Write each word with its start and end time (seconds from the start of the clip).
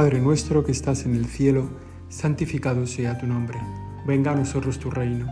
Padre 0.00 0.18
nuestro 0.18 0.64
que 0.64 0.72
estás 0.72 1.04
en 1.04 1.14
el 1.14 1.26
cielo, 1.26 1.68
santificado 2.08 2.86
sea 2.86 3.18
tu 3.18 3.26
nombre. 3.26 3.58
Venga 4.06 4.32
a 4.32 4.34
nosotros 4.34 4.78
tu 4.78 4.90
reino. 4.90 5.26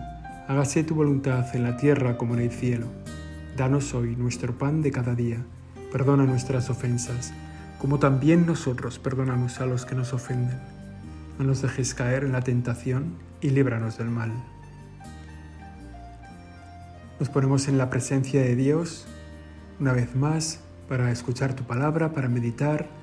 Hágase 0.46 0.84
tu 0.84 0.94
voluntad 0.94 1.56
en 1.56 1.62
la 1.62 1.78
tierra 1.78 2.18
como 2.18 2.34
en 2.34 2.40
el 2.40 2.50
cielo. 2.50 2.86
Danos 3.56 3.94
hoy 3.94 4.14
nuestro 4.14 4.58
pan 4.58 4.82
de 4.82 4.92
cada 4.92 5.14
día. 5.14 5.38
Perdona 5.90 6.24
nuestras 6.24 6.68
ofensas, 6.68 7.32
como 7.78 7.98
también 7.98 8.44
nosotros 8.44 8.98
perdonamos 8.98 9.58
a 9.62 9.64
los 9.64 9.86
que 9.86 9.94
nos 9.94 10.12
ofenden. 10.12 10.60
No 11.38 11.46
nos 11.46 11.62
dejes 11.62 11.94
caer 11.94 12.24
en 12.24 12.32
la 12.32 12.42
tentación 12.42 13.14
y 13.40 13.48
líbranos 13.48 13.96
del 13.96 14.10
mal. 14.10 14.32
Nos 17.18 17.30
ponemos 17.30 17.68
en 17.68 17.78
la 17.78 17.88
presencia 17.88 18.42
de 18.42 18.54
Dios 18.54 19.06
una 19.80 19.94
vez 19.94 20.14
más 20.14 20.60
para 20.90 21.10
escuchar 21.10 21.54
tu 21.54 21.64
palabra, 21.64 22.12
para 22.12 22.28
meditar 22.28 22.97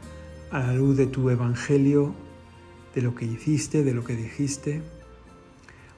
a 0.52 0.60
la 0.60 0.74
luz 0.74 0.98
de 0.98 1.08
tu 1.08 1.30
evangelio, 1.30 2.14
de 2.94 3.02
lo 3.02 3.16
que 3.16 3.26
hiciste, 3.26 3.84
de 3.84 3.94
lo 3.94 4.04
que 4.04 4.16
dijiste, 4.16 4.82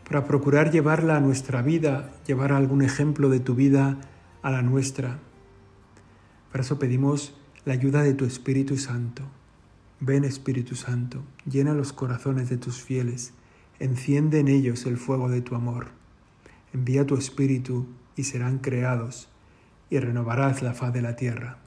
para 0.07 0.25
procurar 0.25 0.71
llevarla 0.71 1.17
a 1.17 1.19
nuestra 1.19 1.61
vida, 1.61 2.13
llevar 2.25 2.53
algún 2.53 2.81
ejemplo 2.81 3.29
de 3.29 3.39
tu 3.39 3.55
vida 3.55 3.97
a 4.41 4.51
la 4.51 4.61
nuestra. 4.61 5.19
Para 6.51 6.63
eso 6.63 6.79
pedimos 6.79 7.35
la 7.65 7.73
ayuda 7.73 8.01
de 8.01 8.13
tu 8.13 8.25
Espíritu 8.25 8.77
Santo. 8.77 9.23
Ven 9.99 10.23
Espíritu 10.23 10.75
Santo, 10.75 11.23
llena 11.45 11.73
los 11.73 11.91
corazones 11.91 12.49
de 12.49 12.57
tus 12.57 12.81
fieles, 12.81 13.33
enciende 13.79 14.39
en 14.39 14.47
ellos 14.47 14.85
el 14.85 14.97
fuego 14.97 15.27
de 15.29 15.41
tu 15.41 15.55
amor. 15.55 15.87
Envía 16.71 17.05
tu 17.05 17.17
Espíritu 17.17 17.87
y 18.15 18.23
serán 18.23 18.59
creados, 18.59 19.27
y 19.89 19.99
renovarás 19.99 20.61
la 20.61 20.73
faz 20.73 20.93
de 20.93 21.01
la 21.01 21.15
tierra. 21.15 21.57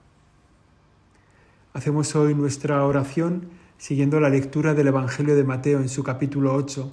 Hacemos 1.73 2.17
hoy 2.17 2.35
nuestra 2.35 2.85
oración 2.85 3.49
siguiendo 3.79 4.19
la 4.19 4.29
lectura 4.29 4.75
del 4.75 4.89
Evangelio 4.89 5.37
de 5.37 5.45
Mateo 5.45 5.79
en 5.79 5.89
su 5.89 6.03
capítulo 6.03 6.53
8 6.53 6.91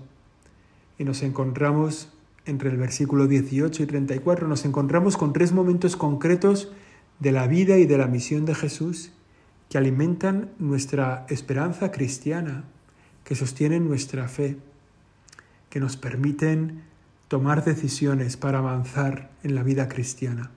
y 1.00 1.03
nos 1.03 1.23
encontramos 1.23 2.09
entre 2.45 2.70
el 2.70 2.78
versículo 2.78 3.25
18 3.25 3.81
y 3.81 3.86
34, 3.88 4.48
nos 4.48 4.66
encontramos 4.66 5.17
con 5.17 5.33
tres 5.33 5.52
momentos 5.52 5.95
concretos 5.95 6.72
de 7.20 7.31
la 7.31 7.48
vida 7.48 7.80
y 7.80 7.88
de 7.88 7.98
la 7.98 8.05
misión 8.05 8.45
de 8.45 8.53
Jesús 8.53 9.11
que 9.67 9.80
alimentan 9.80 10.52
nuestra 10.59 11.25
esperanza 11.28 11.92
cristiana, 11.92 12.66
que 13.23 13.33
sostienen 13.33 13.88
nuestra 13.88 14.28
fe, 14.28 14.58
que 15.72 15.80
nos 15.80 15.98
permiten 15.98 16.83
tomar 17.30 17.66
decisiones 17.66 18.38
para 18.38 18.59
avanzar 18.59 19.31
en 19.42 19.55
la 19.55 19.64
vida 19.64 19.89
cristiana. 19.89 20.52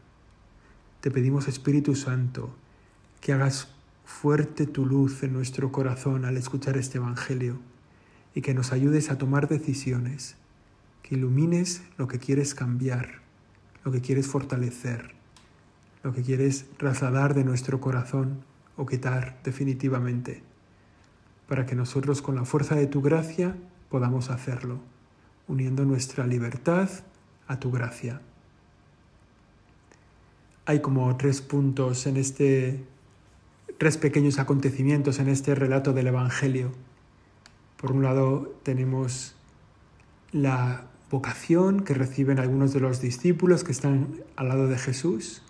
Te 1.00 1.10
pedimos, 1.10 1.48
Espíritu 1.48 1.94
Santo, 1.94 2.50
que 3.22 3.32
hagas 3.32 3.79
fuerte 4.10 4.66
tu 4.66 4.84
luz 4.84 5.22
en 5.22 5.32
nuestro 5.32 5.72
corazón 5.72 6.26
al 6.26 6.36
escuchar 6.36 6.76
este 6.76 6.98
Evangelio 6.98 7.58
y 8.34 8.42
que 8.42 8.52
nos 8.52 8.72
ayudes 8.72 9.10
a 9.10 9.16
tomar 9.16 9.48
decisiones, 9.48 10.36
que 11.02 11.14
ilumines 11.14 11.82
lo 11.96 12.06
que 12.06 12.18
quieres 12.18 12.54
cambiar, 12.54 13.20
lo 13.82 13.92
que 13.92 14.02
quieres 14.02 14.26
fortalecer, 14.26 15.14
lo 16.02 16.12
que 16.12 16.22
quieres 16.22 16.66
trasladar 16.76 17.32
de 17.34 17.44
nuestro 17.44 17.80
corazón 17.80 18.44
o 18.76 18.84
quitar 18.84 19.40
definitivamente, 19.42 20.42
para 21.48 21.64
que 21.64 21.76
nosotros 21.76 22.20
con 22.20 22.34
la 22.34 22.44
fuerza 22.44 22.74
de 22.74 22.88
tu 22.88 23.00
gracia 23.00 23.56
podamos 23.88 24.28
hacerlo, 24.28 24.80
uniendo 25.48 25.86
nuestra 25.86 26.26
libertad 26.26 26.90
a 27.46 27.58
tu 27.58 27.70
gracia. 27.70 28.20
Hay 30.66 30.82
como 30.82 31.16
tres 31.16 31.40
puntos 31.40 32.06
en 32.06 32.18
este 32.18 32.84
tres 33.80 33.96
pequeños 33.96 34.38
acontecimientos 34.38 35.20
en 35.20 35.30
este 35.30 35.54
relato 35.54 35.94
del 35.94 36.08
Evangelio. 36.08 36.70
Por 37.78 37.92
un 37.92 38.02
lado 38.02 38.54
tenemos 38.62 39.36
la 40.32 40.84
vocación 41.10 41.80
que 41.82 41.94
reciben 41.94 42.38
algunos 42.38 42.74
de 42.74 42.80
los 42.80 43.00
discípulos 43.00 43.64
que 43.64 43.72
están 43.72 44.22
al 44.36 44.48
lado 44.48 44.68
de 44.68 44.76
Jesús. 44.76 45.40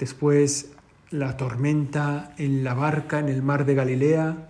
Después 0.00 0.72
la 1.10 1.36
tormenta 1.36 2.34
en 2.38 2.64
la 2.64 2.74
barca 2.74 3.20
en 3.20 3.28
el 3.28 3.40
mar 3.40 3.66
de 3.66 3.76
Galilea 3.76 4.48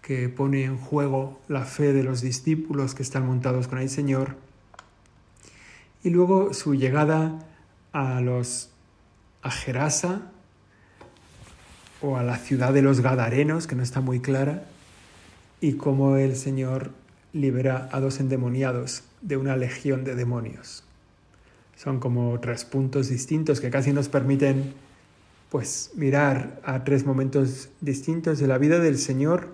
que 0.00 0.28
pone 0.28 0.62
en 0.62 0.78
juego 0.78 1.40
la 1.48 1.64
fe 1.64 1.92
de 1.92 2.04
los 2.04 2.20
discípulos 2.20 2.94
que 2.94 3.02
están 3.02 3.26
montados 3.26 3.66
con 3.66 3.80
el 3.80 3.90
Señor. 3.90 4.36
Y 6.04 6.10
luego 6.10 6.54
su 6.54 6.76
llegada 6.76 7.48
a 7.92 8.20
los 8.20 8.70
a 9.42 9.50
Gerasa, 9.50 10.30
o 12.04 12.18
a 12.18 12.22
la 12.22 12.36
ciudad 12.36 12.74
de 12.74 12.82
los 12.82 13.00
Gadarenos, 13.00 13.66
que 13.66 13.74
no 13.74 13.82
está 13.82 14.00
muy 14.00 14.20
clara, 14.20 14.64
y 15.60 15.74
cómo 15.74 16.16
el 16.16 16.36
Señor 16.36 16.90
libera 17.32 17.88
a 17.92 18.00
dos 18.00 18.20
endemoniados 18.20 19.04
de 19.22 19.38
una 19.38 19.56
legión 19.56 20.04
de 20.04 20.14
demonios. 20.14 20.84
Son 21.76 22.00
como 22.00 22.38
tres 22.40 22.64
puntos 22.64 23.08
distintos 23.08 23.60
que 23.60 23.70
casi 23.70 23.92
nos 23.92 24.08
permiten 24.08 24.74
pues 25.48 25.92
mirar 25.94 26.60
a 26.64 26.84
tres 26.84 27.06
momentos 27.06 27.70
distintos 27.80 28.38
de 28.38 28.48
la 28.48 28.58
vida 28.58 28.80
del 28.80 28.98
Señor 28.98 29.48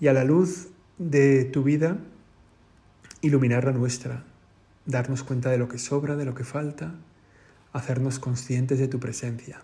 y 0.00 0.06
a 0.08 0.12
la 0.12 0.24
luz 0.24 0.68
de 0.98 1.44
tu 1.44 1.62
vida 1.62 1.98
iluminar 3.20 3.64
la 3.64 3.72
nuestra, 3.72 4.22
darnos 4.86 5.22
cuenta 5.24 5.50
de 5.50 5.58
lo 5.58 5.68
que 5.68 5.78
sobra, 5.78 6.16
de 6.16 6.24
lo 6.24 6.34
que 6.34 6.44
falta, 6.44 6.94
hacernos 7.72 8.18
conscientes 8.18 8.78
de 8.78 8.88
tu 8.88 9.00
presencia. 9.00 9.62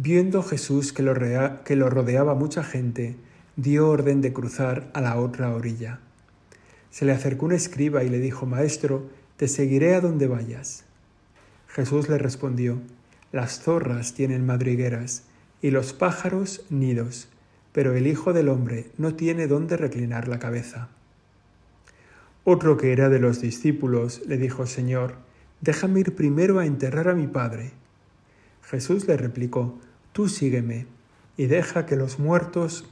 Viendo 0.00 0.44
Jesús 0.44 0.92
que 0.92 1.02
lo, 1.02 1.12
que 1.64 1.74
lo 1.74 1.90
rodeaba 1.90 2.36
mucha 2.36 2.62
gente, 2.62 3.16
dio 3.56 3.88
orden 3.88 4.20
de 4.20 4.32
cruzar 4.32 4.88
a 4.94 5.00
la 5.00 5.18
otra 5.18 5.52
orilla. 5.52 5.98
Se 6.90 7.04
le 7.04 7.10
acercó 7.10 7.46
un 7.46 7.52
escriba 7.52 8.04
y 8.04 8.08
le 8.08 8.20
dijo, 8.20 8.46
Maestro, 8.46 9.10
te 9.36 9.48
seguiré 9.48 9.96
a 9.96 10.00
donde 10.00 10.28
vayas. 10.28 10.84
Jesús 11.66 12.08
le 12.08 12.16
respondió, 12.16 12.78
Las 13.32 13.58
zorras 13.60 14.14
tienen 14.14 14.46
madrigueras 14.46 15.24
y 15.62 15.72
los 15.72 15.92
pájaros 15.94 16.64
nidos, 16.70 17.26
pero 17.72 17.92
el 17.96 18.06
Hijo 18.06 18.32
del 18.32 18.50
Hombre 18.50 18.92
no 18.98 19.16
tiene 19.16 19.48
dónde 19.48 19.76
reclinar 19.76 20.28
la 20.28 20.38
cabeza. 20.38 20.90
Otro 22.44 22.76
que 22.76 22.92
era 22.92 23.08
de 23.08 23.18
los 23.18 23.40
discípulos 23.40 24.22
le 24.28 24.36
dijo, 24.36 24.64
Señor, 24.64 25.16
déjame 25.60 25.98
ir 25.98 26.14
primero 26.14 26.60
a 26.60 26.66
enterrar 26.66 27.08
a 27.08 27.14
mi 27.16 27.26
Padre. 27.26 27.72
Jesús 28.62 29.08
le 29.08 29.16
replicó, 29.16 29.80
tú 30.18 30.28
sígueme 30.28 30.88
y 31.36 31.46
deja 31.46 31.86
que 31.86 31.94
los 31.94 32.18
muertos 32.18 32.84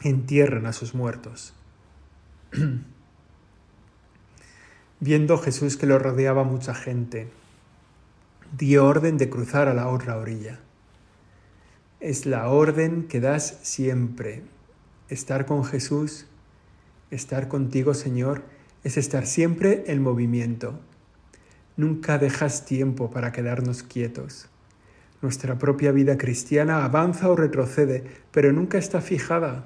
entierren 0.00 0.64
a 0.64 0.72
sus 0.72 0.94
muertos. 0.94 1.52
Viendo 5.00 5.36
Jesús 5.36 5.76
que 5.76 5.84
lo 5.84 5.98
rodeaba 5.98 6.44
mucha 6.44 6.74
gente, 6.74 7.28
dio 8.56 8.86
orden 8.86 9.18
de 9.18 9.28
cruzar 9.28 9.68
a 9.68 9.74
la 9.74 9.88
otra 9.88 10.16
orilla. 10.16 10.60
Es 12.00 12.24
la 12.24 12.48
orden 12.48 13.06
que 13.06 13.20
das 13.20 13.58
siempre. 13.60 14.42
Estar 15.10 15.44
con 15.44 15.62
Jesús, 15.62 16.24
estar 17.10 17.48
contigo, 17.48 17.92
Señor, 17.92 18.44
es 18.82 18.96
estar 18.96 19.26
siempre 19.26 19.84
en 19.88 20.02
movimiento. 20.02 20.80
Nunca 21.76 22.16
dejas 22.16 22.64
tiempo 22.64 23.10
para 23.10 23.30
quedarnos 23.30 23.82
quietos. 23.82 24.48
Nuestra 25.22 25.58
propia 25.58 25.92
vida 25.92 26.18
cristiana 26.18 26.84
avanza 26.84 27.30
o 27.30 27.36
retrocede, 27.36 28.04
pero 28.32 28.52
nunca 28.52 28.78
está 28.78 29.00
fijada. 29.00 29.64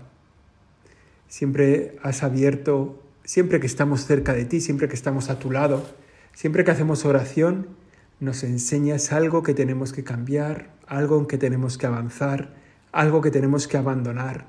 Siempre 1.28 1.97
has 2.02 2.23
abierto, 2.23 3.02
siempre 3.25 3.61
que 3.61 3.67
estamos 3.67 4.05
cerca 4.06 4.32
de 4.32 4.44
ti, 4.44 4.61
siempre 4.61 4.88
que 4.88 4.94
estamos 4.94 5.29
a 5.29 5.38
tu 5.38 5.50
lado, 5.50 5.85
siempre 6.35 6.64
que 6.64 6.70
hacemos 6.70 7.05
oración, 7.05 7.69
nos 8.20 8.44
enseñas 8.44 9.12
algo 9.12 9.43
que 9.43 9.55
tenemos 9.55 9.93
que 9.93 10.05
cambiar, 10.05 10.70
algo 10.87 11.19
en 11.19 11.26
que 11.26 11.38
tenemos 11.38 11.79
que 11.79 11.87
avanzar, 11.87 12.55
algo 12.93 13.20
que 13.20 13.31
tenemos 13.31 13.67
que 13.67 13.76
abandonar. 13.76 14.47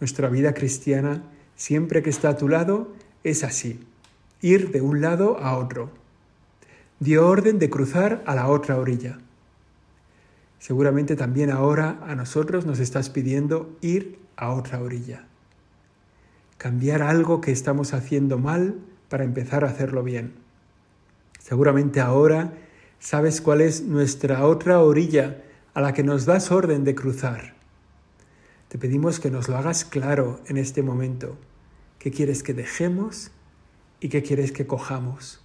Nuestra 0.00 0.28
vida 0.28 0.52
cristiana, 0.52 1.22
siempre 1.56 2.02
que 2.02 2.10
está 2.10 2.30
a 2.30 2.36
tu 2.36 2.48
lado, 2.48 2.92
es 3.22 3.44
así, 3.44 3.86
ir 4.40 4.72
de 4.72 4.80
un 4.80 5.00
lado 5.00 5.38
a 5.38 5.56
otro. 5.56 5.90
Dio 7.00 7.26
orden 7.26 7.58
de 7.58 7.70
cruzar 7.70 8.22
a 8.26 8.34
la 8.34 8.48
otra 8.48 8.76
orilla. 8.76 9.18
Seguramente 10.58 11.16
también 11.16 11.50
ahora 11.50 12.00
a 12.06 12.14
nosotros 12.14 12.66
nos 12.66 12.78
estás 12.78 13.10
pidiendo 13.10 13.76
ir 13.80 14.18
a 14.36 14.50
otra 14.50 14.80
orilla. 14.80 15.26
Cambiar 16.58 17.02
algo 17.02 17.40
que 17.40 17.52
estamos 17.52 17.92
haciendo 17.92 18.38
mal 18.38 18.78
para 19.08 19.24
empezar 19.24 19.64
a 19.64 19.68
hacerlo 19.68 20.02
bien. 20.02 20.34
Seguramente 21.38 22.00
ahora 22.00 22.54
sabes 22.98 23.40
cuál 23.40 23.60
es 23.60 23.82
nuestra 23.82 24.46
otra 24.46 24.80
orilla 24.80 25.42
a 25.74 25.80
la 25.80 25.92
que 25.92 26.02
nos 26.02 26.24
das 26.24 26.50
orden 26.50 26.84
de 26.84 26.94
cruzar. 26.94 27.54
Te 28.68 28.78
pedimos 28.78 29.20
que 29.20 29.30
nos 29.30 29.48
lo 29.48 29.56
hagas 29.56 29.84
claro 29.84 30.40
en 30.46 30.56
este 30.56 30.82
momento. 30.82 31.36
¿Qué 31.98 32.10
quieres 32.10 32.42
que 32.42 32.54
dejemos 32.54 33.30
y 34.00 34.08
qué 34.08 34.22
quieres 34.22 34.52
que 34.52 34.66
cojamos? 34.66 35.40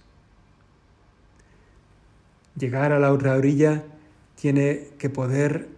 Llegar 2.56 2.92
a 2.92 2.98
la 2.98 3.12
otra 3.12 3.36
orilla 3.36 3.84
tiene 4.40 4.88
que 4.98 5.10
poder 5.10 5.68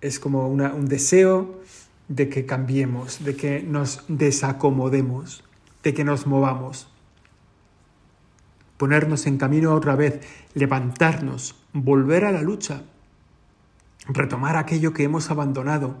es 0.00 0.18
como 0.18 0.48
un 0.48 0.86
deseo 0.86 1.60
de 2.08 2.30
que 2.30 2.46
cambiemos, 2.46 3.22
de 3.22 3.36
que 3.36 3.62
nos 3.62 4.04
desacomodemos, 4.08 5.44
de 5.82 5.92
que 5.92 6.02
nos 6.02 6.26
movamos. 6.26 6.90
Ponernos 8.78 9.26
en 9.26 9.36
camino 9.36 9.74
otra 9.74 9.96
vez, 9.96 10.20
levantarnos, 10.54 11.56
volver 11.74 12.24
a 12.24 12.32
la 12.32 12.40
lucha, 12.40 12.84
retomar 14.08 14.56
aquello 14.56 14.94
que 14.94 15.04
hemos 15.04 15.30
abandonado, 15.30 15.98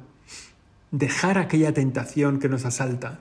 dejar 0.90 1.36
aquella 1.36 1.74
tentación 1.74 2.38
que 2.38 2.48
nos 2.48 2.64
asalta, 2.64 3.20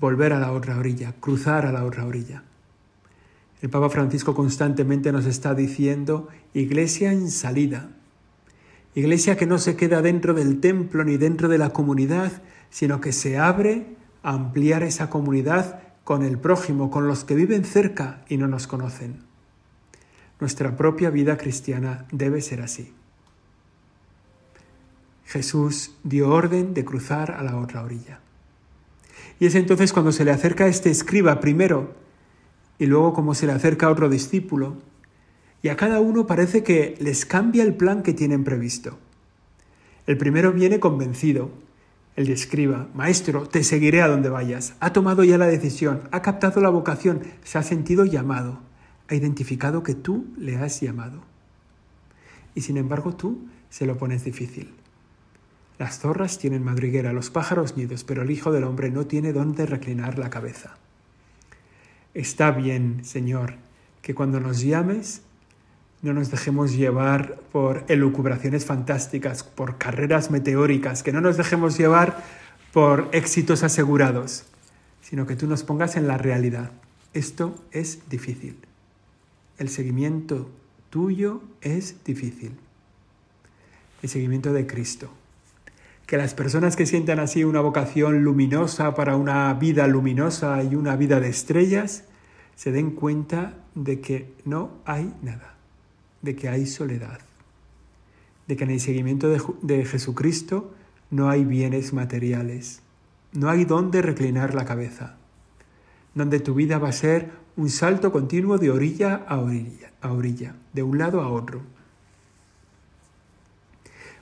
volver 0.00 0.32
a 0.32 0.40
la 0.40 0.52
otra 0.52 0.78
orilla, 0.78 1.12
cruzar 1.20 1.66
a 1.66 1.72
la 1.72 1.84
otra 1.84 2.06
orilla. 2.06 2.42
El 3.60 3.70
Papa 3.70 3.90
Francisco 3.90 4.34
constantemente 4.34 5.10
nos 5.10 5.26
está 5.26 5.54
diciendo, 5.54 6.28
iglesia 6.54 7.12
en 7.12 7.30
salida, 7.30 7.90
iglesia 8.94 9.36
que 9.36 9.46
no 9.46 9.58
se 9.58 9.76
queda 9.76 10.00
dentro 10.00 10.32
del 10.34 10.60
templo 10.60 11.04
ni 11.04 11.16
dentro 11.16 11.48
de 11.48 11.58
la 11.58 11.70
comunidad, 11.70 12.42
sino 12.70 13.00
que 13.00 13.12
se 13.12 13.38
abre 13.38 13.96
a 14.22 14.32
ampliar 14.32 14.82
esa 14.82 15.10
comunidad 15.10 15.80
con 16.04 16.22
el 16.22 16.38
prójimo, 16.38 16.90
con 16.90 17.08
los 17.08 17.24
que 17.24 17.34
viven 17.34 17.64
cerca 17.64 18.24
y 18.28 18.36
no 18.36 18.46
nos 18.46 18.66
conocen. 18.66 19.24
Nuestra 20.40 20.76
propia 20.76 21.10
vida 21.10 21.36
cristiana 21.36 22.06
debe 22.12 22.40
ser 22.40 22.62
así. 22.62 22.94
Jesús 25.26 25.96
dio 26.04 26.30
orden 26.30 26.74
de 26.74 26.84
cruzar 26.84 27.32
a 27.32 27.42
la 27.42 27.56
otra 27.56 27.82
orilla. 27.82 28.20
Y 29.40 29.46
es 29.46 29.54
entonces 29.54 29.92
cuando 29.92 30.12
se 30.12 30.24
le 30.24 30.30
acerca 30.30 30.66
este 30.68 30.90
escriba 30.90 31.40
primero 31.40 31.94
y 32.78 32.86
luego 32.86 33.12
como 33.12 33.34
se 33.34 33.46
le 33.46 33.52
acerca 33.52 33.86
a 33.86 33.90
otro 33.90 34.08
discípulo, 34.08 34.76
y 35.62 35.68
a 35.68 35.76
cada 35.76 36.00
uno 36.00 36.26
parece 36.26 36.62
que 36.62 36.96
les 37.00 37.26
cambia 37.26 37.64
el 37.64 37.74
plan 37.74 38.02
que 38.02 38.14
tienen 38.14 38.44
previsto. 38.44 38.98
El 40.06 40.16
primero 40.16 40.52
viene 40.52 40.80
convencido, 40.80 41.50
el 42.16 42.26
de 42.26 42.32
escriba, 42.32 42.88
Maestro, 42.94 43.46
te 43.46 43.62
seguiré 43.62 44.02
a 44.02 44.08
donde 44.08 44.28
vayas. 44.28 44.74
Ha 44.80 44.92
tomado 44.92 45.22
ya 45.22 45.38
la 45.38 45.46
decisión, 45.46 46.02
ha 46.10 46.22
captado 46.22 46.60
la 46.60 46.68
vocación, 46.68 47.22
se 47.44 47.58
ha 47.58 47.62
sentido 47.62 48.04
llamado, 48.04 48.60
ha 49.08 49.14
identificado 49.14 49.82
que 49.82 49.94
tú 49.94 50.26
le 50.36 50.56
has 50.56 50.80
llamado. 50.80 51.22
Y 52.54 52.62
sin 52.62 52.76
embargo 52.76 53.14
tú 53.14 53.46
se 53.70 53.86
lo 53.86 53.98
pones 53.98 54.24
difícil. 54.24 54.74
Las 55.78 56.00
zorras 56.00 56.38
tienen 56.38 56.64
madriguera, 56.64 57.12
los 57.12 57.30
pájaros 57.30 57.76
nidos, 57.76 58.02
pero 58.02 58.22
el 58.22 58.30
Hijo 58.32 58.50
del 58.50 58.64
Hombre 58.64 58.90
no 58.90 59.06
tiene 59.06 59.32
dónde 59.32 59.64
reclinar 59.64 60.18
la 60.18 60.28
cabeza. 60.28 60.76
Está 62.18 62.50
bien, 62.50 63.04
Señor, 63.04 63.54
que 64.02 64.12
cuando 64.12 64.40
nos 64.40 64.60
llames 64.60 65.22
no 66.02 66.12
nos 66.12 66.32
dejemos 66.32 66.76
llevar 66.76 67.38
por 67.52 67.84
elucubraciones 67.86 68.64
fantásticas, 68.64 69.44
por 69.44 69.78
carreras 69.78 70.28
meteóricas, 70.28 71.04
que 71.04 71.12
no 71.12 71.20
nos 71.20 71.36
dejemos 71.36 71.78
llevar 71.78 72.24
por 72.72 73.08
éxitos 73.12 73.62
asegurados, 73.62 74.46
sino 75.00 75.28
que 75.28 75.36
tú 75.36 75.46
nos 75.46 75.62
pongas 75.62 75.94
en 75.94 76.08
la 76.08 76.18
realidad. 76.18 76.72
Esto 77.14 77.54
es 77.70 78.00
difícil. 78.10 78.56
El 79.56 79.68
seguimiento 79.68 80.50
tuyo 80.90 81.40
es 81.60 82.02
difícil. 82.02 82.56
El 84.02 84.08
seguimiento 84.08 84.52
de 84.52 84.66
Cristo 84.66 85.08
que 86.08 86.16
las 86.16 86.32
personas 86.32 86.74
que 86.74 86.86
sientan 86.86 87.20
así 87.20 87.44
una 87.44 87.60
vocación 87.60 88.24
luminosa 88.24 88.94
para 88.94 89.14
una 89.14 89.52
vida 89.52 89.86
luminosa 89.86 90.62
y 90.62 90.74
una 90.74 90.96
vida 90.96 91.20
de 91.20 91.28
estrellas, 91.28 92.04
se 92.58 92.72
den 92.72 92.90
cuenta 92.90 93.54
de 93.76 94.00
que 94.00 94.32
no 94.44 94.72
hay 94.84 95.14
nada, 95.22 95.54
de 96.22 96.34
que 96.34 96.48
hay 96.48 96.66
soledad, 96.66 97.20
de 98.48 98.56
que 98.56 98.64
en 98.64 98.70
el 98.70 98.80
seguimiento 98.80 99.28
de, 99.62 99.84
Jesucristo 99.84 100.74
no 101.08 101.30
hay 101.30 101.44
bienes 101.44 101.92
materiales, 101.92 102.82
no 103.32 103.48
hay 103.48 103.64
dónde 103.64 104.02
reclinar 104.02 104.56
la 104.56 104.64
cabeza, 104.64 105.14
donde 106.16 106.40
tu 106.40 106.54
vida 106.54 106.78
va 106.78 106.88
a 106.88 106.92
ser 106.92 107.30
un 107.54 107.70
salto 107.70 108.10
continuo 108.10 108.58
de 108.58 108.72
orilla 108.72 109.24
a 109.28 109.38
orilla, 109.38 109.92
a 110.00 110.12
orilla, 110.12 110.56
de 110.72 110.82
un 110.82 110.98
lado 110.98 111.22
a 111.22 111.28
otro. 111.28 111.60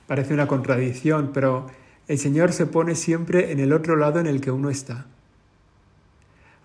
Parece 0.05 0.35
una 0.35 0.45
contradicción, 0.45 1.31
pero 1.33 1.71
el 2.07 2.19
Señor 2.19 2.53
se 2.53 2.67
pone 2.67 2.93
siempre 2.93 3.51
en 3.51 3.59
el 3.59 3.73
otro 3.73 3.95
lado 3.95 4.19
en 4.19 4.27
el 4.27 4.41
que 4.41 4.51
uno 4.51 4.69
está. 4.69 5.07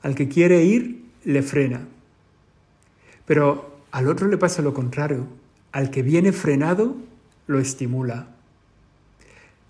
Al 0.02 0.14
que 0.14 0.28
quiere 0.28 0.64
ir, 0.64 1.01
le 1.24 1.42
frena. 1.42 1.86
Pero 3.26 3.80
al 3.90 4.08
otro 4.08 4.28
le 4.28 4.38
pasa 4.38 4.62
lo 4.62 4.74
contrario. 4.74 5.26
Al 5.72 5.90
que 5.90 6.02
viene 6.02 6.32
frenado, 6.32 6.96
lo 7.46 7.58
estimula. 7.58 8.28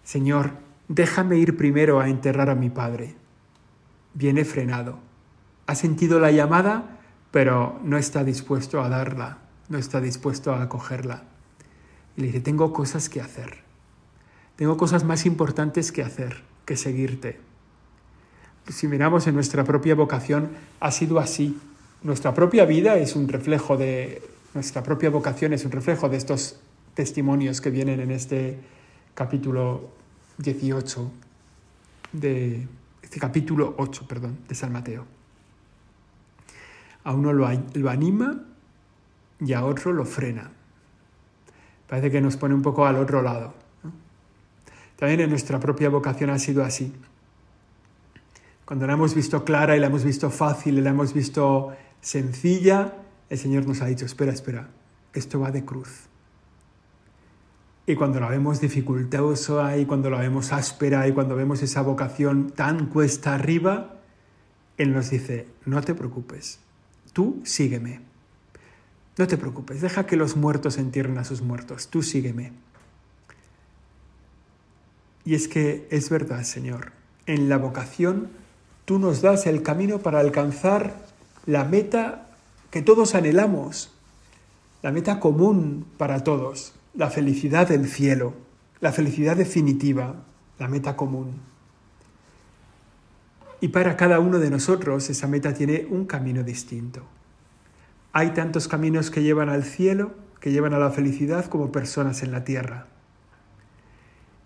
Señor, 0.05 0.53
déjame 0.89 1.39
ir 1.39 1.57
primero 1.57 2.01
a 2.01 2.09
enterrar 2.09 2.51
a 2.51 2.55
mi 2.55 2.71
padre. 2.71 3.15
Viene 4.15 4.45
frenado. 4.45 4.99
Ha 5.67 5.75
sentido 5.75 6.19
la 6.19 6.33
llamada, 6.33 6.99
pero 7.31 7.81
no 7.85 7.97
está 7.97 8.25
dispuesto 8.25 8.83
a 8.83 8.89
darla, 8.89 9.39
no 9.69 9.79
está 9.79 10.01
dispuesto 10.01 10.53
a 10.53 10.63
acogerla. 10.63 11.23
Y 12.17 12.23
le 12.23 12.27
dice, 12.29 12.41
tengo 12.41 12.73
cosas 12.73 13.09
que 13.09 13.21
hacer. 13.21 13.63
Tengo 14.57 14.77
cosas 14.77 15.05
más 15.05 15.25
importantes 15.25 15.93
que 15.93 16.03
hacer 16.03 16.43
que 16.65 16.77
seguirte. 16.77 17.41
Si 18.69 18.87
miramos 18.89 19.27
en 19.27 19.35
nuestra 19.35 19.65
propia 19.65 19.95
vocación, 19.95 20.51
ha 20.81 20.91
sido 20.91 21.19
así. 21.19 21.59
Nuestra 22.03 22.35
propia 22.35 22.65
vida 22.65 22.97
es 22.97 23.17
un 23.17 23.29
reflejo 23.29 23.77
de, 23.77 24.23
nuestra 24.55 24.83
propia 24.83 25.09
vocación 25.09 25.55
es 25.55 25.65
un 25.65 25.73
reflejo 25.73 26.11
de 26.11 26.19
estos 26.19 26.61
testimonios 26.95 27.63
que 27.63 27.71
vienen 27.71 28.01
en 28.01 28.11
este 28.11 28.59
capítulo 29.15 29.89
18, 30.37 31.11
de 32.13 32.69
este 33.01 33.19
capítulo 33.19 33.75
8, 33.79 34.07
perdón, 34.07 34.39
de 34.47 34.55
San 34.55 34.73
Mateo. 34.73 35.07
A 37.05 37.15
uno 37.15 37.33
lo, 37.33 37.49
lo 37.75 37.91
anima 37.91 38.45
y 39.41 39.55
a 39.55 39.65
otro 39.65 39.93
lo 39.93 40.05
frena. 40.05 40.51
Parece 41.89 42.11
que 42.11 42.21
nos 42.21 42.37
pone 42.37 42.55
un 42.55 42.63
poco 42.63 42.85
al 42.85 42.97
otro 42.97 43.23
lado. 43.23 43.55
También 44.97 45.21
en 45.21 45.31
nuestra 45.31 45.59
propia 45.59 45.89
vocación 45.89 46.29
ha 46.29 46.39
sido 46.39 46.63
así. 46.63 46.93
Cuando 48.73 48.87
la 48.87 48.95
hemos 48.95 49.15
visto 49.15 49.45
clara 49.45 49.77
y 49.77 49.81
la 49.81 49.89
hemos 49.89 50.03
visto 50.03 50.31
fácil 50.31 50.79
y 50.79 50.81
la 50.81 50.89
hemos 50.89 51.13
visto 51.13 51.77
sencilla, 52.01 52.95
el 53.29 53.37
Señor 53.37 53.67
nos 53.67 53.83
ha 53.83 53.85
dicho, 53.85 54.07
espera, 54.07 54.33
espera, 54.33 54.71
esto 55.13 55.41
va 55.41 55.51
de 55.51 55.63
cruz. 55.63 56.09
Y 57.85 57.97
cuando 57.97 58.19
la 58.19 58.31
vemos 58.31 58.63
dificultosa 58.63 59.77
y 59.77 59.85
cuando 59.85 60.09
la 60.09 60.21
vemos 60.21 60.55
áspera 60.55 61.07
y 61.07 61.13
cuando 61.13 61.37
vemos 61.37 61.63
esa 61.63 61.83
vocación 61.83 62.49
tan 62.49 62.87
cuesta 62.87 63.35
arriba, 63.35 64.01
Él 64.79 64.95
nos 64.95 65.11
dice, 65.11 65.49
no 65.67 65.83
te 65.83 65.95
preocupes, 65.95 66.59
tú 67.13 67.43
sígueme. 67.45 68.01
No 69.19 69.27
te 69.27 69.37
preocupes, 69.37 69.83
deja 69.83 70.07
que 70.07 70.17
los 70.17 70.35
muertos 70.35 70.79
entierren 70.79 71.19
a 71.19 71.25
sus 71.25 71.43
muertos, 71.43 71.89
tú 71.89 72.03
sígueme. 72.03 72.53
Y 75.27 75.35
es 75.35 75.47
que 75.47 75.87
es 75.91 76.09
verdad, 76.09 76.43
Señor, 76.45 76.93
en 77.27 77.51
la 77.51 77.59
vocación 77.59 78.41
tú 78.85 78.99
nos 78.99 79.23
das 79.23 79.47
el 79.47 79.63
camino 79.63 79.99
para 79.99 80.21
alcanzar 80.21 80.95
la 81.47 81.65
meta 81.65 82.27
que 82.71 82.83
todos 82.83 83.15
anhelamos, 83.15 83.93
la 84.83 84.93
meta 84.93 85.21
común 85.21 85.87
para 85.97 86.25
todos, 86.25 86.75
la 86.95 87.11
felicidad 87.11 87.69
del 87.69 87.89
cielo, 87.89 88.35
la 88.81 88.93
felicidad 88.93 89.37
definitiva, 89.37 90.17
la 90.59 90.69
meta 90.69 90.97
común. 90.97 91.41
Y 93.61 93.69
para 93.69 93.97
cada 93.97 94.19
uno 94.19 94.41
de 94.41 94.51
nosotros 94.51 95.09
esa 95.09 95.29
meta 95.29 95.55
tiene 95.55 95.87
un 95.89 96.07
camino 96.07 96.43
distinto. 96.43 97.03
Hay 98.13 98.31
tantos 98.31 98.67
caminos 98.67 99.11
que 99.11 99.23
llevan 99.23 99.49
al 99.49 99.63
cielo, 99.63 100.15
que 100.41 100.51
llevan 100.51 100.75
a 100.75 100.79
la 100.79 100.91
felicidad 100.91 101.47
como 101.47 101.71
personas 101.71 102.25
en 102.25 102.33
la 102.33 102.43
tierra. 102.43 102.89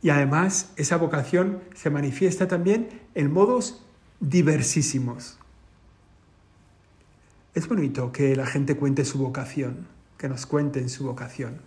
Y 0.02 0.11
además 0.11 0.71
esa 0.76 0.99
vocación 0.99 1.61
se 1.75 1.88
manifiesta 1.88 2.47
también 2.47 2.90
en 3.14 3.33
modos 3.33 3.86
diversísimos. 4.20 5.38
Es 7.54 7.68
bonito 7.68 8.12
que 8.12 8.37
la 8.37 8.46
gente 8.46 8.76
cuente 8.76 9.04
su 9.04 9.18
vocación, 9.18 9.87
que 10.18 10.28
nos 10.28 10.46
cuenten 10.46 10.88
su 10.88 11.04
vocación. 11.04 11.61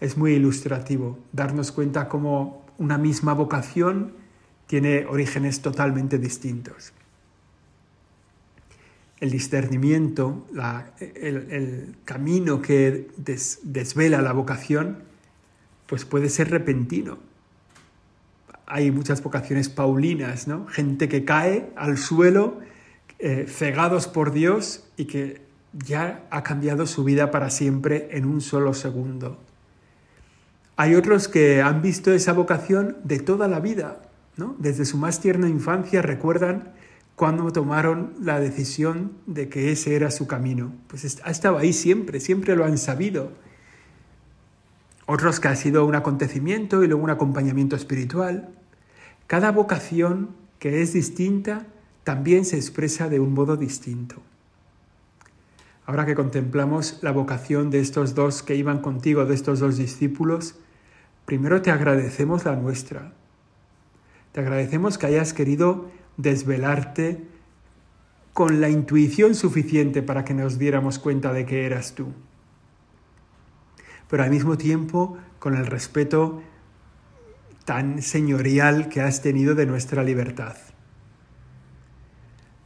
Es 0.00 0.16
muy 0.16 0.32
ilustrativo 0.32 1.18
darnos 1.32 1.72
cuenta 1.72 2.08
cómo 2.08 2.66
una 2.78 2.98
misma 2.98 3.32
vocación 3.32 4.12
tiene 4.66 5.06
orígenes 5.06 5.62
totalmente 5.62 6.18
distintos. 6.18 6.92
El 9.18 9.30
discernimiento, 9.30 10.46
el, 10.98 11.96
camino 12.04 12.60
que 12.60 13.08
desvela 13.62 14.20
la 14.20 14.32
vocación, 14.32 14.98
pues 15.86 16.04
puede 16.04 16.28
ser 16.28 16.50
repentino, 16.50 17.18
hay 18.66 18.90
muchas 18.90 19.22
vocaciones 19.22 19.68
paulinas, 19.68 20.48
¿no? 20.48 20.66
Gente 20.66 21.08
que 21.08 21.24
cae 21.24 21.70
al 21.76 21.98
suelo, 21.98 22.58
eh, 23.18 23.46
cegados 23.48 24.08
por 24.08 24.32
Dios 24.32 24.84
y 24.96 25.06
que 25.06 25.40
ya 25.72 26.26
ha 26.30 26.42
cambiado 26.42 26.86
su 26.86 27.04
vida 27.04 27.30
para 27.30 27.50
siempre 27.50 28.08
en 28.12 28.24
un 28.26 28.40
solo 28.40 28.74
segundo. 28.74 29.38
Hay 30.76 30.94
otros 30.94 31.28
que 31.28 31.62
han 31.62 31.80
visto 31.80 32.12
esa 32.12 32.32
vocación 32.32 32.96
de 33.04 33.18
toda 33.18 33.48
la 33.48 33.60
vida, 33.60 34.02
¿no? 34.36 34.56
Desde 34.58 34.84
su 34.84 34.98
más 34.98 35.20
tierna 35.20 35.48
infancia 35.48 36.02
recuerdan 36.02 36.72
cuando 37.14 37.50
tomaron 37.50 38.12
la 38.20 38.40
decisión 38.40 39.12
de 39.26 39.48
que 39.48 39.72
ese 39.72 39.96
era 39.96 40.10
su 40.10 40.26
camino. 40.26 40.72
Pues 40.88 41.18
ha 41.24 41.30
estado 41.30 41.56
ahí 41.56 41.72
siempre, 41.72 42.20
siempre 42.20 42.54
lo 42.56 42.64
han 42.64 42.76
sabido. 42.76 43.32
Otros 45.06 45.40
que 45.40 45.48
ha 45.48 45.56
sido 45.56 45.86
un 45.86 45.94
acontecimiento 45.94 46.82
y 46.82 46.88
luego 46.88 47.02
un 47.02 47.10
acompañamiento 47.10 47.74
espiritual. 47.74 48.50
Cada 49.26 49.50
vocación 49.50 50.30
que 50.58 50.82
es 50.82 50.92
distinta 50.92 51.66
también 52.04 52.44
se 52.44 52.56
expresa 52.56 53.08
de 53.08 53.18
un 53.18 53.34
modo 53.34 53.56
distinto. 53.56 54.22
Ahora 55.84 56.06
que 56.06 56.14
contemplamos 56.14 56.98
la 57.02 57.12
vocación 57.12 57.70
de 57.70 57.80
estos 57.80 58.14
dos 58.14 58.42
que 58.42 58.54
iban 58.54 58.80
contigo, 58.80 59.24
de 59.24 59.34
estos 59.34 59.60
dos 59.60 59.76
discípulos, 59.76 60.56
primero 61.24 61.62
te 61.62 61.70
agradecemos 61.70 62.44
la 62.44 62.56
nuestra. 62.56 63.12
Te 64.32 64.40
agradecemos 64.40 64.98
que 64.98 65.06
hayas 65.06 65.32
querido 65.32 65.90
desvelarte 66.16 67.24
con 68.32 68.60
la 68.60 68.68
intuición 68.68 69.34
suficiente 69.34 70.02
para 70.02 70.24
que 70.24 70.34
nos 70.34 70.58
diéramos 70.58 70.98
cuenta 70.98 71.32
de 71.32 71.46
que 71.46 71.66
eras 71.66 71.94
tú. 71.94 72.08
Pero 74.08 74.22
al 74.22 74.30
mismo 74.30 74.58
tiempo 74.58 75.16
con 75.38 75.56
el 75.56 75.66
respeto 75.66 76.42
tan 77.66 78.00
señorial 78.00 78.88
que 78.88 79.02
has 79.02 79.20
tenido 79.20 79.54
de 79.54 79.66
nuestra 79.66 80.02
libertad. 80.02 80.56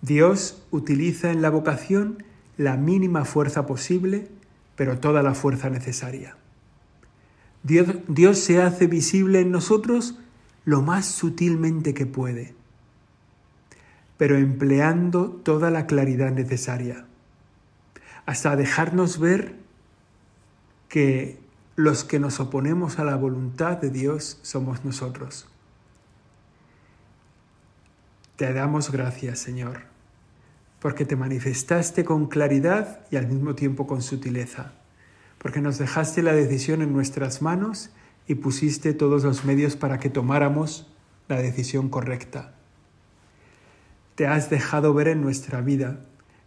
Dios 0.01 0.65
utiliza 0.71 1.33
en 1.33 1.43
la 1.43 1.51
vocación 1.51 2.23
la 2.57 2.77
mínima 2.77 3.25
fuerza 3.25 3.67
posible, 3.67 4.29
pero 4.77 5.01
toda 5.01 5.25
la 5.25 5.35
fuerza 5.35 5.71
necesaria. 5.71 6.37
Dios, 7.65 7.89
Dios 8.07 8.39
se 8.39 8.63
hace 8.63 8.87
visible 8.87 9.41
en 9.41 9.51
nosotros 9.51 10.21
lo 10.65 10.83
más 10.83 11.07
sutilmente 11.07 11.95
que 11.95 12.07
puede 12.07 12.61
pero 14.21 14.37
empleando 14.37 15.31
toda 15.31 15.71
la 15.71 15.87
claridad 15.87 16.31
necesaria, 16.31 17.07
hasta 18.27 18.55
dejarnos 18.55 19.19
ver 19.19 19.55
que 20.91 21.39
los 21.83 22.05
que 22.05 22.19
nos 22.19 22.41
oponemos 22.41 22.99
a 22.99 23.05
la 23.05 23.17
voluntad 23.17 23.79
de 23.79 23.91
Dios 23.91 24.39
somos 24.43 24.85
nosotros. 24.85 25.49
Te 28.37 28.53
damos 28.53 28.91
gracias, 28.91 29.39
Señor, 29.39 29.83
porque 30.81 31.05
te 31.05 31.17
manifestaste 31.17 32.05
con 32.05 32.27
claridad 32.27 33.01
y 33.11 33.17
al 33.17 33.27
mismo 33.27 33.55
tiempo 33.55 33.87
con 33.87 34.03
sutileza, 34.03 34.73
porque 35.39 35.61
nos 35.61 35.79
dejaste 35.79 36.23
la 36.23 36.33
decisión 36.33 36.83
en 36.83 36.93
nuestras 36.93 37.43
manos 37.43 37.91
y 38.27 38.37
pusiste 38.37 38.95
todos 38.95 39.25
los 39.25 39.45
medios 39.45 39.77
para 39.77 39.99
que 39.99 40.11
tomáramos 40.11 40.87
la 41.29 41.37
decisión 41.37 41.89
correcta 41.89 42.55
te 44.21 44.27
has 44.27 44.51
dejado 44.51 44.93
ver 44.93 45.09
en 45.09 45.23
nuestra 45.23 45.63
vida 45.63 46.01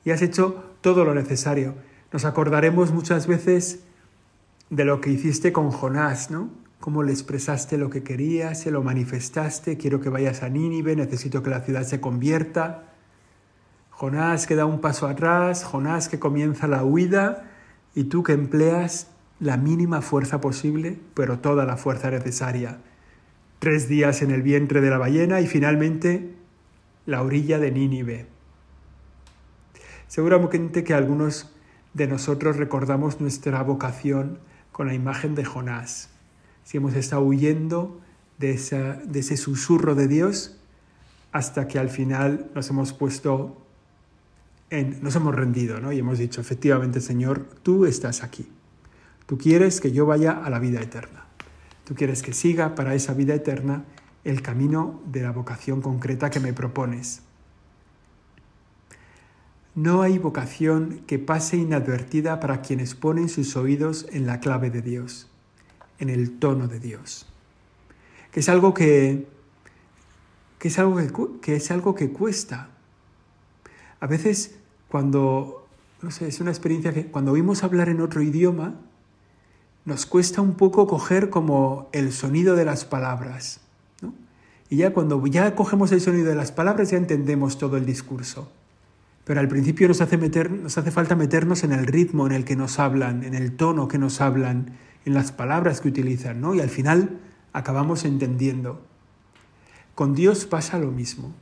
y 0.06 0.12
has 0.12 0.22
hecho 0.22 0.64
todo 0.82 1.06
lo 1.06 1.16
necesario. 1.16 1.74
Nos 2.12 2.24
acordaremos 2.24 2.92
muchas 2.92 3.26
veces 3.26 3.80
de 4.76 4.86
lo 4.86 5.02
que 5.02 5.12
hiciste 5.12 5.54
con 5.54 5.70
Jonás, 5.70 6.32
¿no? 6.32 6.50
Cómo 6.80 7.04
le 7.04 7.12
expresaste 7.12 7.78
lo 7.78 7.92
que 7.92 8.02
querías, 8.02 8.60
se 8.60 8.72
lo 8.72 8.82
manifestaste, 8.82 9.78
quiero 9.78 10.02
que 10.02 10.10
vayas 10.10 10.42
a 10.42 10.50
Nínive, 10.50 10.96
necesito 10.96 11.44
que 11.44 11.52
la 11.52 11.62
ciudad 11.62 11.84
se 11.84 12.02
convierta. 12.02 12.86
Jonás 13.92 14.48
que 14.48 14.56
da 14.56 14.66
un 14.66 14.82
paso 14.82 15.08
atrás, 15.08 15.64
Jonás 15.64 16.10
que 16.10 16.18
comienza 16.18 16.68
la 16.68 16.84
huida 16.84 17.52
y 17.94 18.06
tú 18.06 18.24
que 18.24 18.34
empleas 18.34 19.12
la 19.40 19.58
mínima 19.58 20.02
fuerza 20.02 20.42
posible, 20.42 20.98
pero 21.14 21.38
toda 21.38 21.66
la 21.66 21.78
fuerza 21.78 22.10
necesaria. 22.10 22.80
Tres 23.60 23.88
días 23.88 24.24
en 24.24 24.32
el 24.32 24.42
vientre 24.42 24.82
de 24.82 24.90
la 24.90 24.98
ballena 24.98 25.40
y 25.40 25.46
finalmente 25.46 26.34
la 27.06 27.22
orilla 27.22 27.60
de 27.60 27.72
Nínive. 27.72 28.26
Seguramente 30.08 30.84
que 30.84 30.96
algunos 30.96 31.54
de 31.94 32.08
nosotros 32.08 32.58
recordamos 32.58 33.22
nuestra 33.22 33.62
vocación 33.62 34.40
con 34.74 34.88
la 34.88 34.94
imagen 34.94 35.36
de 35.36 35.46
Jonás. 35.46 36.10
Si 36.66 36.78
hemos 36.78 36.96
estado 36.96 37.22
huyendo 37.22 38.02
de, 38.38 38.52
ese 38.52 39.38
susurro 39.38 39.96
de 39.96 40.10
Dios 40.10 40.58
hasta 41.32 41.70
que 41.70 41.80
al 41.80 41.90
final 41.90 42.50
nos 42.54 42.70
hemos 42.70 42.92
puesto 42.92 43.58
en, 44.70 45.02
nos 45.02 45.16
hemos 45.16 45.34
rendido, 45.34 45.80
¿no? 45.80 45.94
Y 45.94 46.00
hemos 46.00 46.18
dicho, 46.18 46.42
efectivamente, 46.42 47.00
Señor, 47.00 47.46
tú 47.64 47.86
estás 47.86 48.24
aquí. 48.24 48.50
Tú 49.28 49.38
quieres 49.38 49.80
que 49.80 49.92
yo 49.92 50.06
vaya 50.06 50.32
a 50.32 50.50
la 50.50 50.60
vida 50.60 50.82
eterna. 50.82 51.26
Tú 51.86 51.96
quieres 51.96 52.22
que 52.24 52.34
siga 52.34 52.76
para 52.76 52.96
esa 52.96 53.14
vida 53.14 53.36
eterna 53.36 53.86
el 54.24 54.42
camino 54.42 55.02
de 55.06 55.22
la 55.22 55.32
vocación 55.32 55.82
concreta 55.82 56.30
que 56.30 56.40
me 56.40 56.54
propones. 56.54 57.22
No 59.76 60.04
hay 60.04 60.20
vocación 60.20 61.02
que 61.08 61.18
pase 61.18 61.58
inadvertida 61.58 62.40
para 62.40 62.62
quienes 62.62 62.94
ponen 62.94 63.28
sus 63.28 63.56
oídos 63.56 64.06
en 64.12 64.28
la 64.28 64.40
clave 64.40 64.70
de 64.70 64.84
Dios, 64.84 65.28
en 65.98 66.10
el 66.10 66.38
tono 66.38 66.68
de 66.68 66.80
Dios, 66.80 67.26
que 68.32 68.42
es 68.42 68.50
algo 68.50 68.76
que, 68.76 69.28
que 70.60 70.68
es 70.68 70.78
algo 70.78 71.00
que, 71.42 71.56
es 71.56 71.72
algo 71.72 71.96
que 71.96 72.12
cuesta. 72.12 72.70
A 74.00 74.06
veces 74.06 74.56
cuando, 74.90 75.68
no 76.04 76.12
sé, 76.12 76.28
es 76.28 76.40
una 76.40 76.52
experiencia 76.52 76.94
que 76.94 77.08
cuando 77.08 77.32
oímos 77.32 77.64
hablar 77.64 77.90
en 77.90 78.02
otro 78.02 78.22
idioma, 78.22 78.76
nos 79.86 80.06
cuesta 80.06 80.42
un 80.42 80.54
poco 80.54 80.86
coger 80.86 81.32
como 81.32 81.90
el 81.94 82.14
sonido 82.14 82.56
de 82.56 82.66
las 82.66 82.86
palabras. 82.86 83.60
Y 84.70 84.78
ya 84.78 84.94
cuando 84.94 85.26
ya 85.26 85.56
cogemos 85.56 85.92
el 85.92 86.00
sonido 86.00 86.30
de 86.30 86.36
las 86.36 86.52
palabras 86.52 86.92
ya 86.92 86.98
entendemos 86.98 87.58
todo 87.58 87.76
el 87.78 87.88
discurso. 87.88 88.52
Pero 89.26 89.40
al 89.40 89.48
principio 89.48 89.88
nos 89.88 90.02
hace, 90.02 90.92
falta 90.92 91.16
meternos 91.16 91.64
en 91.64 91.72
el 91.72 91.88
ritmo 91.88 92.26
en 92.28 92.34
el 92.34 92.44
que 92.44 92.56
nos 92.56 92.80
hablan, 92.80 93.24
en 93.24 93.34
el 93.34 93.56
tono 93.56 93.88
que 93.88 93.98
nos 93.98 94.20
hablan, 94.20 94.78
en 95.06 95.14
las 95.14 95.32
palabras 95.32 95.80
que 95.80 95.88
utilizan, 95.88 96.42
¿no? 96.42 96.54
Y 96.56 96.60
al 96.60 96.70
final 96.70 97.20
acabamos 97.54 98.04
entendiendo. 98.04 98.82
Con 99.96 100.14
Dios 100.14 100.46
pasa 100.46 100.78
lo 100.78 100.92
mismo. 100.92 101.34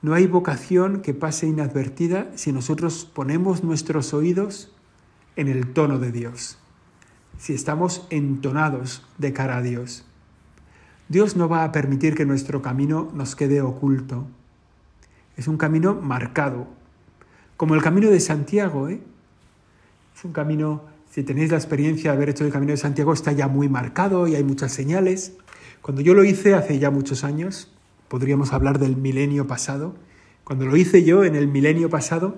No 0.00 0.14
hay 0.14 0.26
vocación 0.26 1.02
que 1.02 1.14
pase 1.14 1.46
inadvertida 1.46 2.30
si 2.36 2.52
nosotros 2.52 3.04
ponemos 3.04 3.62
nuestros 3.62 4.14
oídos 4.14 4.74
en 5.36 5.48
el 5.48 5.72
tono 5.72 5.98
de 5.98 6.10
Dios, 6.10 6.58
si 7.38 7.54
estamos 7.54 8.06
entonados 8.10 9.06
de 9.18 9.32
cara 9.32 9.58
a 9.58 9.62
Dios. 9.62 10.04
Dios 11.08 11.36
no 11.36 11.48
va 11.48 11.64
a 11.64 11.72
permitir 11.72 12.14
que 12.14 12.24
nuestro 12.24 12.62
camino 12.62 13.10
nos 13.14 13.36
quede 13.36 13.60
oculto. 13.60 14.26
Es 15.36 15.48
un 15.48 15.56
camino 15.56 15.94
marcado, 15.94 16.66
como 17.56 17.74
el 17.74 17.82
camino 17.82 18.10
de 18.10 18.20
Santiago. 18.20 18.88
¿eh? 18.88 19.00
Es 20.16 20.24
un 20.24 20.32
camino, 20.32 20.82
si 21.10 21.22
tenéis 21.22 21.50
la 21.50 21.56
experiencia 21.56 22.10
de 22.10 22.16
haber 22.16 22.30
hecho 22.30 22.44
el 22.44 22.52
camino 22.52 22.72
de 22.72 22.76
Santiago, 22.76 23.12
está 23.12 23.32
ya 23.32 23.48
muy 23.48 23.68
marcado 23.68 24.26
y 24.28 24.34
hay 24.34 24.44
muchas 24.44 24.72
señales. 24.72 25.34
Cuando 25.80 26.02
yo 26.02 26.14
lo 26.14 26.24
hice 26.24 26.54
hace 26.54 26.78
ya 26.78 26.90
muchos 26.90 27.24
años, 27.24 27.72
podríamos 28.08 28.52
hablar 28.52 28.78
del 28.78 28.96
milenio 28.96 29.46
pasado, 29.46 29.94
cuando 30.44 30.66
lo 30.66 30.76
hice 30.76 31.04
yo 31.04 31.24
en 31.24 31.34
el 31.34 31.48
milenio 31.48 31.88
pasado, 31.88 32.36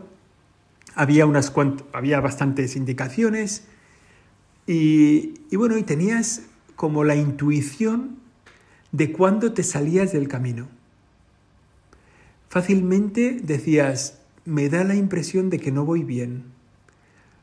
había, 0.94 1.26
unas 1.26 1.52
había 1.92 2.20
bastantes 2.20 2.76
indicaciones 2.76 3.66
y, 4.66 5.34
y 5.50 5.56
bueno, 5.56 5.76
y 5.78 5.82
tenías 5.82 6.42
como 6.76 7.04
la 7.04 7.16
intuición 7.16 8.18
de 8.92 9.10
cuándo 9.10 9.52
te 9.52 9.62
salías 9.62 10.12
del 10.12 10.28
camino. 10.28 10.68
Fácilmente 12.48 13.38
decías, 13.42 14.18
me 14.44 14.68
da 14.68 14.84
la 14.84 14.94
impresión 14.94 15.50
de 15.50 15.58
que 15.58 15.72
no 15.72 15.84
voy 15.84 16.04
bien. 16.04 16.44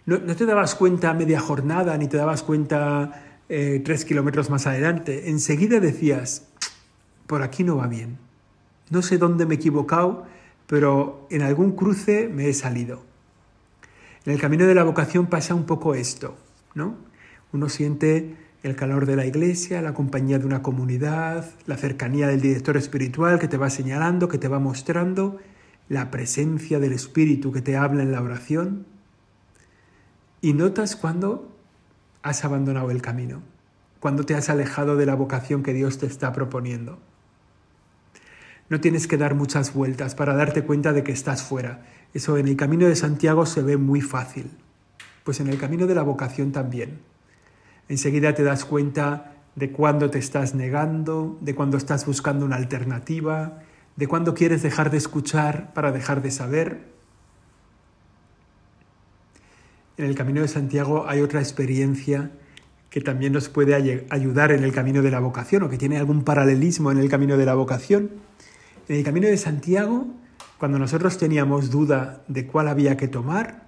No, 0.05 0.19
te 0.19 0.45
dabas 0.45 0.75
cuenta 0.75 1.13
media 1.13 1.39
jornada 1.39 1.97
ni 1.97 2.07
te 2.07 2.17
dabas 2.17 2.43
cuenta 2.43 3.39
eh, 3.49 3.81
tres 3.83 4.03
kilómetros 4.03 4.49
más 4.49 4.67
adelante. 4.67 5.29
Enseguida 5.29 5.79
decías, 5.79 6.47
por 7.27 7.43
aquí 7.43 7.63
no 7.63 7.77
va 7.77 7.87
bien. 7.87 8.17
No 8.89 9.01
sé 9.01 9.17
dónde 9.17 9.45
me 9.45 9.55
he 9.55 9.57
equivocado, 9.57 10.25
pero 10.67 11.27
en 11.29 11.43
algún 11.43 11.73
cruce 11.73 12.27
me 12.27 12.49
he 12.49 12.53
salido. 12.53 13.03
En 14.25 14.33
el 14.33 14.39
camino 14.39 14.65
de 14.65 14.75
la 14.75 14.83
vocación 14.83 15.27
pasa 15.27 15.55
un 15.55 15.65
poco 15.65 15.95
esto, 15.95 16.35
¿no? 16.75 16.95
Uno 17.53 17.69
siente 17.69 18.35
el 18.63 18.75
calor 18.75 19.05
de 19.05 19.15
la 19.15 19.25
iglesia, 19.25 19.81
la 19.81 19.93
compañía 19.93 20.37
de 20.37 20.45
una 20.45 20.61
comunidad, 20.61 21.49
la 21.65 21.77
cercanía 21.77 22.27
del 22.27 22.41
director 22.41 22.77
espiritual 22.77 23.39
que 23.39 23.47
te 23.47 23.57
va 23.57 23.69
señalando, 23.69 24.27
que 24.27 24.37
te 24.37 24.47
va 24.47 24.59
mostrando, 24.59 25.39
la 25.89 26.11
presencia 26.11 26.79
del 26.79 26.93
Espíritu 26.93 27.51
que 27.51 27.61
te 27.61 27.75
habla 27.75 28.03
en 28.03 28.11
la 28.11 28.21
oración. 28.21 28.85
Y 30.41 30.53
notas 30.53 30.95
cuando 30.95 31.51
has 32.21 32.45
abandonado 32.45 32.91
el 32.91 33.01
camino, 33.01 33.41
cuando 33.99 34.25
te 34.25 34.35
has 34.35 34.49
alejado 34.49 34.95
de 34.95 35.05
la 35.05 35.15
vocación 35.15 35.63
que 35.63 35.73
Dios 35.73 35.97
te 35.97 36.05
está 36.05 36.31
proponiendo. 36.31 36.99
No 38.69 38.79
tienes 38.79 39.07
que 39.07 39.17
dar 39.17 39.35
muchas 39.35 39.73
vueltas 39.73 40.15
para 40.15 40.35
darte 40.35 40.63
cuenta 40.63 40.93
de 40.93 41.03
que 41.03 41.11
estás 41.11 41.43
fuera. 41.43 41.81
Eso 42.13 42.37
en 42.37 42.47
el 42.47 42.55
camino 42.55 42.87
de 42.87 42.95
Santiago 42.95 43.45
se 43.45 43.61
ve 43.61 43.75
muy 43.75 44.01
fácil. 44.01 44.49
Pues 45.23 45.39
en 45.39 45.47
el 45.47 45.57
camino 45.57 45.87
de 45.87 45.95
la 45.95 46.03
vocación 46.03 46.51
también. 46.51 46.99
Enseguida 47.91 48.33
te 48.33 48.43
das 48.43 48.63
cuenta 48.63 49.33
de 49.55 49.71
cuándo 49.71 50.09
te 50.09 50.17
estás 50.17 50.55
negando, 50.55 51.37
de 51.41 51.53
cuándo 51.53 51.75
estás 51.75 52.05
buscando 52.05 52.45
una 52.45 52.55
alternativa, 52.55 53.59
de 53.97 54.07
cuándo 54.07 54.33
quieres 54.33 54.63
dejar 54.63 54.91
de 54.91 54.97
escuchar 54.97 55.73
para 55.73 55.91
dejar 55.91 56.21
de 56.21 56.31
saber. 56.31 56.87
En 59.97 60.05
el 60.05 60.15
Camino 60.15 60.41
de 60.41 60.47
Santiago 60.47 61.05
hay 61.05 61.19
otra 61.19 61.41
experiencia 61.41 62.31
que 62.89 63.01
también 63.01 63.33
nos 63.33 63.49
puede 63.49 64.05
ayudar 64.09 64.53
en 64.53 64.63
el 64.63 64.71
camino 64.71 65.01
de 65.01 65.11
la 65.11 65.19
vocación 65.19 65.63
o 65.63 65.69
que 65.69 65.77
tiene 65.77 65.97
algún 65.97 66.23
paralelismo 66.23 66.91
en 66.91 66.97
el 66.97 67.09
camino 67.09 67.35
de 67.35 67.45
la 67.45 67.55
vocación. 67.55 68.09
En 68.87 68.95
el 68.95 69.03
Camino 69.03 69.27
de 69.27 69.37
Santiago, 69.37 70.07
cuando 70.57 70.79
nosotros 70.79 71.17
teníamos 71.17 71.71
duda 71.71 72.23
de 72.29 72.47
cuál 72.47 72.69
había 72.69 72.95
que 72.95 73.09
tomar, 73.09 73.67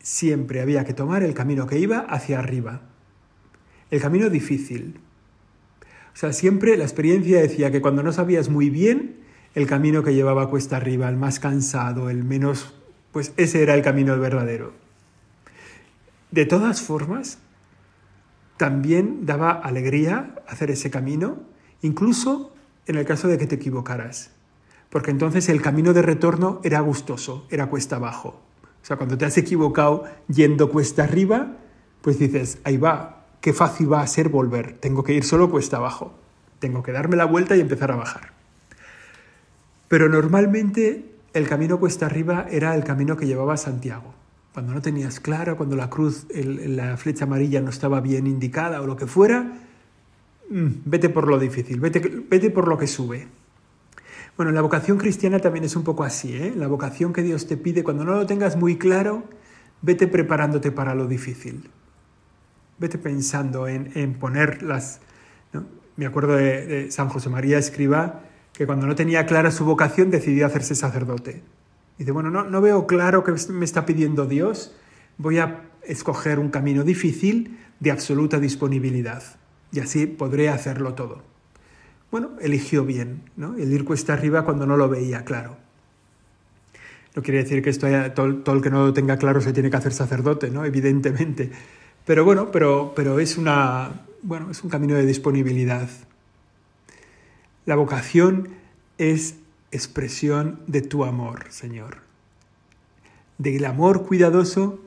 siempre 0.00 0.62
había 0.62 0.84
que 0.86 0.94
tomar 0.94 1.22
el 1.22 1.34
camino 1.34 1.66
que 1.66 1.78
iba 1.78 1.98
hacia 1.98 2.38
arriba, 2.38 2.89
el 3.90 4.00
camino 4.00 4.30
difícil. 4.30 5.00
O 6.12 6.16
sea, 6.16 6.32
siempre 6.32 6.76
la 6.76 6.84
experiencia 6.84 7.40
decía 7.40 7.70
que 7.70 7.80
cuando 7.80 8.02
no 8.02 8.12
sabías 8.12 8.48
muy 8.48 8.70
bien, 8.70 9.20
el 9.54 9.66
camino 9.66 10.02
que 10.02 10.14
llevaba 10.14 10.48
cuesta 10.48 10.76
arriba, 10.76 11.08
el 11.08 11.16
más 11.16 11.40
cansado, 11.40 12.10
el 12.10 12.24
menos, 12.24 12.74
pues 13.12 13.32
ese 13.36 13.62
era 13.62 13.74
el 13.74 13.82
camino 13.82 14.18
verdadero. 14.18 14.72
De 16.30 16.46
todas 16.46 16.82
formas, 16.82 17.38
también 18.56 19.26
daba 19.26 19.52
alegría 19.52 20.34
hacer 20.46 20.70
ese 20.70 20.90
camino, 20.90 21.38
incluso 21.82 22.52
en 22.86 22.96
el 22.96 23.04
caso 23.04 23.26
de 23.26 23.38
que 23.38 23.46
te 23.46 23.56
equivocaras, 23.56 24.32
porque 24.90 25.10
entonces 25.10 25.48
el 25.48 25.62
camino 25.62 25.92
de 25.92 26.02
retorno 26.02 26.60
era 26.62 26.80
gustoso, 26.80 27.46
era 27.50 27.66
cuesta 27.66 27.96
abajo. 27.96 28.40
O 28.82 28.86
sea, 28.86 28.96
cuando 28.96 29.18
te 29.18 29.24
has 29.24 29.36
equivocado 29.38 30.04
yendo 30.28 30.70
cuesta 30.70 31.04
arriba, 31.04 31.56
pues 32.02 32.18
dices, 32.18 32.58
ahí 32.64 32.76
va, 32.76 33.19
qué 33.40 33.52
fácil 33.52 33.92
va 33.92 34.02
a 34.02 34.06
ser 34.06 34.28
volver. 34.28 34.74
Tengo 34.80 35.04
que 35.04 35.14
ir 35.14 35.24
solo 35.24 35.50
cuesta 35.50 35.78
abajo. 35.78 36.12
Tengo 36.58 36.82
que 36.82 36.92
darme 36.92 37.16
la 37.16 37.24
vuelta 37.24 37.56
y 37.56 37.60
empezar 37.60 37.90
a 37.90 37.96
bajar. 37.96 38.32
Pero 39.88 40.08
normalmente 40.08 41.04
el 41.32 41.48
camino 41.48 41.78
cuesta 41.80 42.06
arriba 42.06 42.46
era 42.50 42.74
el 42.74 42.84
camino 42.84 43.16
que 43.16 43.26
llevaba 43.26 43.56
Santiago. 43.56 44.14
Cuando 44.52 44.74
no 44.74 44.82
tenías 44.82 45.20
claro, 45.20 45.56
cuando 45.56 45.76
la 45.76 45.88
cruz, 45.88 46.26
la 46.34 46.96
flecha 46.96 47.24
amarilla 47.24 47.60
no 47.60 47.70
estaba 47.70 48.00
bien 48.00 48.26
indicada 48.26 48.82
o 48.82 48.86
lo 48.86 48.96
que 48.96 49.06
fuera, 49.06 49.52
mm, 50.50 50.68
vete 50.84 51.08
por 51.08 51.28
lo 51.28 51.38
difícil, 51.38 51.80
vete, 51.80 52.00
vete 52.00 52.50
por 52.50 52.68
lo 52.68 52.76
que 52.76 52.86
sube. 52.86 53.28
Bueno, 54.36 54.52
la 54.52 54.60
vocación 54.60 54.98
cristiana 54.98 55.38
también 55.38 55.64
es 55.64 55.76
un 55.76 55.84
poco 55.84 56.02
así, 56.02 56.34
¿eh? 56.34 56.52
La 56.56 56.66
vocación 56.66 57.12
que 57.12 57.22
Dios 57.22 57.46
te 57.46 57.56
pide, 57.56 57.84
cuando 57.84 58.04
no 58.04 58.14
lo 58.14 58.26
tengas 58.26 58.56
muy 58.56 58.76
claro, 58.76 59.24
vete 59.82 60.08
preparándote 60.08 60.72
para 60.72 60.94
lo 60.94 61.06
difícil. 61.06 61.70
Vete 62.80 62.98
pensando 62.98 63.68
en, 63.68 63.92
en 63.94 64.14
poner 64.14 64.62
las... 64.62 65.00
Me 65.96 66.06
acuerdo 66.06 66.34
de, 66.34 66.90
San 66.90 67.08
José 67.08 67.28
María 67.28 67.58
Escriba, 67.58 68.22
que 68.52 68.66
cuando 68.66 68.86
no 68.86 68.94
tenía 68.96 69.26
clara 69.26 69.50
su 69.50 69.64
vocación 69.64 70.10
decidió 70.10 70.46
hacerse 70.46 70.74
sacerdote. 70.74 71.42
Dice, 71.98 72.10
bueno, 72.10 72.30
no, 72.30 72.44
no 72.44 72.60
veo 72.60 72.86
claro 72.86 73.22
qué 73.22 73.34
me 73.50 73.64
está 73.64 73.86
pidiendo 73.86 74.26
Dios, 74.26 74.74
voy 75.18 75.38
a 75.38 75.68
escoger 75.82 76.38
un 76.38 76.48
camino 76.48 76.82
difícil 76.82 77.58
de 77.80 77.90
absoluta 77.90 78.40
disponibilidad 78.40 79.22
y 79.72 79.80
así 79.80 80.06
podré 80.06 80.48
hacerlo 80.48 80.94
todo. 80.94 81.22
Bueno, 82.10 82.30
eligió 82.40 82.84
bien, 82.84 83.22
¿no? 83.36 83.56
El 83.56 83.72
ir 83.72 83.84
cuesta 83.84 84.14
arriba 84.14 84.44
cuando 84.44 84.66
no 84.66 84.76
lo 84.76 84.88
veía 84.88 85.24
claro. 85.24 85.56
No 87.14 87.22
quiere 87.22 87.42
decir 87.42 87.62
que 87.62 87.70
esto 87.70 87.86
todo, 88.14 88.54
el 88.54 88.62
que 88.62 88.70
no 88.70 88.86
lo 88.86 88.92
tenga 88.92 89.16
claro 89.16 89.40
se 89.40 89.52
tiene 89.52 89.70
que 89.70 89.76
hacer 89.76 89.92
sacerdote, 89.92 90.50
¿no? 90.50 90.64
Evidentemente. 90.64 91.50
Pero 92.06 92.24
bueno, 92.24 92.50
pero, 92.50 92.92
pero 92.94 93.20
es, 93.20 93.36
una, 93.36 94.02
bueno, 94.22 94.50
es 94.50 94.62
un 94.62 94.70
camino 94.70 94.94
de 94.94 95.06
disponibilidad. 95.06 95.88
La 97.66 97.76
vocación 97.76 98.48
es 98.98 99.36
expresión 99.70 100.60
de 100.66 100.82
tu 100.82 101.04
amor, 101.04 101.46
Señor. 101.50 101.98
Del 103.38 103.64
amor 103.64 104.06
cuidadoso 104.06 104.80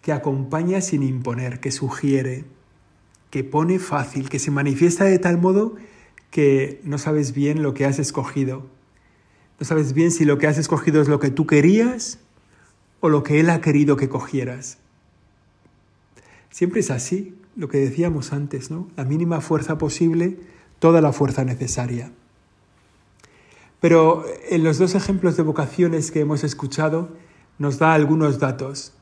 que 0.00 0.12
acompaña 0.12 0.80
sin 0.80 1.02
imponer, 1.02 1.60
que 1.60 1.70
sugiere, 1.70 2.44
que 3.30 3.44
pone 3.44 3.78
fácil, 3.78 4.28
que 4.28 4.38
se 4.38 4.50
manifiesta 4.50 5.04
de 5.04 5.18
tal 5.18 5.38
modo 5.38 5.76
que 6.30 6.80
no 6.84 6.98
sabes 6.98 7.32
bien 7.32 7.62
lo 7.62 7.74
que 7.74 7.84
has 7.84 7.98
escogido. 7.98 8.66
No 9.58 9.66
sabes 9.66 9.92
bien 9.92 10.10
si 10.10 10.24
lo 10.24 10.38
que 10.38 10.46
has 10.46 10.58
escogido 10.58 11.00
es 11.00 11.08
lo 11.08 11.20
que 11.20 11.30
tú 11.30 11.46
querías 11.46 12.18
o 13.00 13.08
lo 13.08 13.22
que 13.22 13.40
Él 13.40 13.50
ha 13.50 13.60
querido 13.60 13.96
que 13.96 14.08
cogieras. 14.08 14.78
Siempre 16.54 16.80
es 16.80 16.92
así, 16.92 17.34
lo 17.56 17.68
que 17.68 17.78
decíamos 17.78 18.32
antes, 18.32 18.70
¿no? 18.70 18.86
La 18.94 19.04
mínima 19.04 19.40
fuerza 19.40 19.76
posible, 19.76 20.38
toda 20.78 21.00
la 21.00 21.12
fuerza 21.12 21.44
necesaria. 21.44 22.12
Pero 23.80 24.24
en 24.48 24.62
los 24.62 24.78
dos 24.78 24.94
ejemplos 24.94 25.36
de 25.36 25.42
vocaciones 25.42 26.12
que 26.12 26.20
hemos 26.20 26.44
escuchado, 26.44 27.08
nos 27.58 27.78
da 27.78 27.92
algunos 27.94 28.38
datos. 28.38 28.92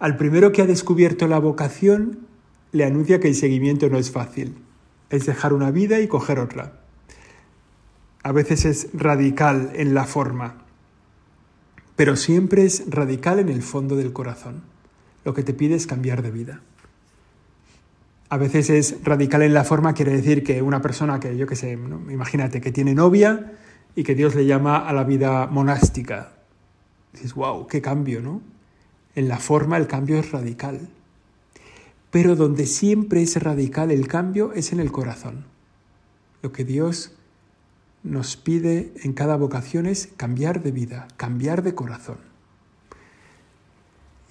Al 0.00 0.16
primero 0.16 0.50
que 0.50 0.62
ha 0.62 0.66
descubierto 0.66 1.28
la 1.28 1.38
vocación, 1.38 2.26
le 2.72 2.84
anuncia 2.84 3.20
que 3.20 3.28
el 3.28 3.36
seguimiento 3.36 3.88
no 3.88 3.98
es 3.98 4.10
fácil 4.10 4.56
es 5.10 5.26
dejar 5.26 5.52
una 5.52 5.70
vida 5.70 6.00
y 6.00 6.08
coger 6.08 6.38
otra. 6.38 6.80
A 8.22 8.32
veces 8.32 8.64
es 8.64 8.88
radical 8.92 9.70
en 9.74 9.94
la 9.94 10.04
forma, 10.04 10.58
pero 11.96 12.16
siempre 12.16 12.64
es 12.64 12.84
radical 12.88 13.38
en 13.38 13.48
el 13.48 13.62
fondo 13.62 13.96
del 13.96 14.12
corazón. 14.12 14.62
Lo 15.28 15.34
que 15.34 15.42
te 15.42 15.52
pide 15.52 15.74
es 15.74 15.86
cambiar 15.86 16.22
de 16.22 16.30
vida. 16.30 16.62
A 18.30 18.38
veces 18.38 18.70
es 18.70 19.04
radical 19.04 19.42
en 19.42 19.52
la 19.52 19.62
forma, 19.62 19.92
quiere 19.92 20.12
decir 20.12 20.42
que 20.42 20.62
una 20.62 20.80
persona 20.80 21.20
que, 21.20 21.36
yo 21.36 21.46
qué 21.46 21.54
sé, 21.54 21.72
imagínate, 21.72 22.62
que 22.62 22.72
tiene 22.72 22.94
novia 22.94 23.52
y 23.94 24.04
que 24.04 24.14
Dios 24.14 24.34
le 24.34 24.46
llama 24.46 24.78
a 24.78 24.90
la 24.94 25.04
vida 25.04 25.46
monástica. 25.46 26.32
Dices, 27.12 27.34
wow, 27.34 27.66
qué 27.66 27.82
cambio, 27.82 28.22
¿no? 28.22 28.40
En 29.14 29.28
la 29.28 29.36
forma 29.36 29.76
el 29.76 29.86
cambio 29.86 30.18
es 30.18 30.32
radical. 30.32 30.88
Pero 32.10 32.34
donde 32.34 32.64
siempre 32.64 33.20
es 33.20 33.36
radical 33.36 33.90
el 33.90 34.08
cambio 34.08 34.54
es 34.54 34.72
en 34.72 34.80
el 34.80 34.90
corazón. 34.90 35.44
Lo 36.40 36.52
que 36.52 36.64
Dios 36.64 37.12
nos 38.02 38.38
pide 38.38 38.94
en 39.02 39.12
cada 39.12 39.36
vocación 39.36 39.84
es 39.84 40.08
cambiar 40.16 40.62
de 40.62 40.72
vida, 40.72 41.06
cambiar 41.18 41.62
de 41.62 41.74
corazón. 41.74 42.27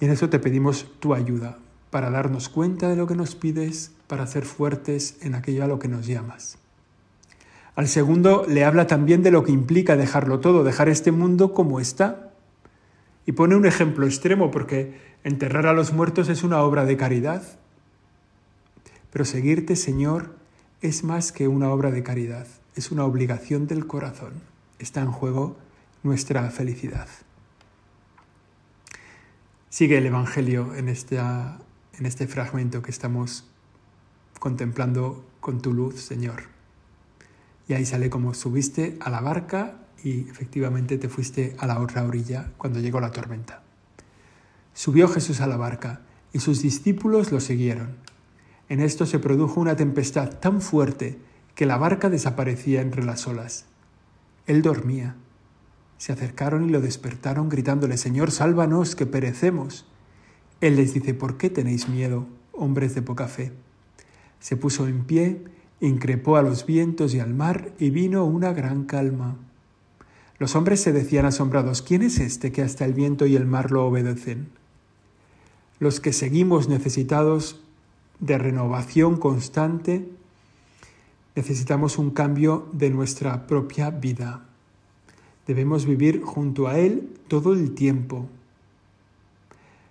Y 0.00 0.04
en 0.04 0.12
eso 0.12 0.28
te 0.28 0.38
pedimos 0.38 0.86
tu 1.00 1.14
ayuda 1.14 1.58
para 1.90 2.10
darnos 2.10 2.48
cuenta 2.48 2.88
de 2.88 2.96
lo 2.96 3.06
que 3.06 3.14
nos 3.14 3.34
pides, 3.34 3.92
para 4.06 4.26
ser 4.26 4.44
fuertes 4.44 5.16
en 5.22 5.34
aquello 5.34 5.64
a 5.64 5.68
lo 5.68 5.78
que 5.78 5.88
nos 5.88 6.06
llamas. 6.06 6.58
Al 7.74 7.88
segundo 7.88 8.44
le 8.48 8.64
habla 8.64 8.86
también 8.86 9.22
de 9.22 9.30
lo 9.30 9.44
que 9.44 9.52
implica 9.52 9.96
dejarlo 9.96 10.40
todo, 10.40 10.64
dejar 10.64 10.88
este 10.88 11.12
mundo 11.12 11.52
como 11.52 11.80
está. 11.80 12.32
Y 13.24 13.32
pone 13.32 13.56
un 13.56 13.66
ejemplo 13.66 14.06
extremo 14.06 14.50
porque 14.50 14.98
enterrar 15.22 15.66
a 15.66 15.72
los 15.72 15.92
muertos 15.92 16.28
es 16.28 16.42
una 16.42 16.62
obra 16.62 16.84
de 16.84 16.96
caridad. 16.96 17.42
Pero 19.12 19.24
seguirte, 19.24 19.76
Señor, 19.76 20.34
es 20.82 21.04
más 21.04 21.32
que 21.32 21.48
una 21.48 21.70
obra 21.70 21.90
de 21.90 22.02
caridad, 22.02 22.46
es 22.74 22.90
una 22.90 23.04
obligación 23.04 23.66
del 23.66 23.86
corazón. 23.86 24.32
Está 24.78 25.00
en 25.00 25.12
juego 25.12 25.56
nuestra 26.02 26.50
felicidad. 26.50 27.08
Sigue 29.70 29.98
el 29.98 30.06
Evangelio 30.06 30.74
en, 30.74 30.88
en 30.88 32.06
este 32.06 32.26
fragmento 32.26 32.80
que 32.80 32.90
estamos 32.90 33.44
contemplando 34.40 35.26
con 35.40 35.60
tu 35.60 35.74
luz, 35.74 36.00
Señor. 36.00 36.44
Y 37.68 37.74
ahí 37.74 37.84
sale 37.84 38.08
como 38.08 38.32
subiste 38.32 38.96
a 39.00 39.10
la 39.10 39.20
barca 39.20 39.74
y 40.02 40.26
efectivamente 40.30 40.96
te 40.96 41.10
fuiste 41.10 41.54
a 41.58 41.66
la 41.66 41.80
otra 41.80 42.04
orilla 42.04 42.50
cuando 42.56 42.80
llegó 42.80 42.98
la 42.98 43.10
tormenta. 43.10 43.62
Subió 44.72 45.06
Jesús 45.06 45.42
a 45.42 45.46
la 45.46 45.58
barca 45.58 46.00
y 46.32 46.38
sus 46.38 46.62
discípulos 46.62 47.30
lo 47.30 47.40
siguieron. 47.40 47.96
En 48.70 48.80
esto 48.80 49.04
se 49.04 49.18
produjo 49.18 49.60
una 49.60 49.76
tempestad 49.76 50.38
tan 50.40 50.62
fuerte 50.62 51.18
que 51.54 51.66
la 51.66 51.76
barca 51.76 52.08
desaparecía 52.08 52.80
entre 52.80 53.04
las 53.04 53.26
olas. 53.26 53.66
Él 54.46 54.62
dormía. 54.62 55.16
Se 55.98 56.12
acercaron 56.12 56.64
y 56.64 56.70
lo 56.70 56.80
despertaron 56.80 57.48
gritándole, 57.48 57.96
Señor, 57.98 58.30
sálvanos, 58.30 58.94
que 58.94 59.04
perecemos. 59.04 59.84
Él 60.60 60.76
les 60.76 60.94
dice, 60.94 61.12
¿por 61.12 61.36
qué 61.36 61.50
tenéis 61.50 61.88
miedo, 61.88 62.26
hombres 62.52 62.94
de 62.94 63.02
poca 63.02 63.28
fe? 63.28 63.52
Se 64.40 64.56
puso 64.56 64.86
en 64.86 65.04
pie, 65.04 65.44
increpó 65.80 66.36
a 66.36 66.42
los 66.42 66.64
vientos 66.66 67.14
y 67.14 67.20
al 67.20 67.34
mar, 67.34 67.72
y 67.78 67.90
vino 67.90 68.24
una 68.24 68.52
gran 68.52 68.84
calma. 68.84 69.36
Los 70.38 70.54
hombres 70.54 70.80
se 70.80 70.92
decían 70.92 71.26
asombrados, 71.26 71.82
¿quién 71.82 72.02
es 72.02 72.20
este 72.20 72.52
que 72.52 72.62
hasta 72.62 72.84
el 72.84 72.94
viento 72.94 73.26
y 73.26 73.34
el 73.34 73.46
mar 73.46 73.72
lo 73.72 73.84
obedecen? 73.84 74.50
Los 75.80 75.98
que 76.00 76.12
seguimos 76.12 76.68
necesitados 76.68 77.60
de 78.20 78.38
renovación 78.38 79.16
constante, 79.16 80.08
necesitamos 81.34 81.98
un 81.98 82.10
cambio 82.10 82.68
de 82.72 82.90
nuestra 82.90 83.46
propia 83.46 83.90
vida. 83.90 84.47
Debemos 85.48 85.86
vivir 85.86 86.22
junto 86.22 86.68
a 86.68 86.78
Él 86.78 87.08
todo 87.26 87.54
el 87.54 87.74
tiempo. 87.74 88.28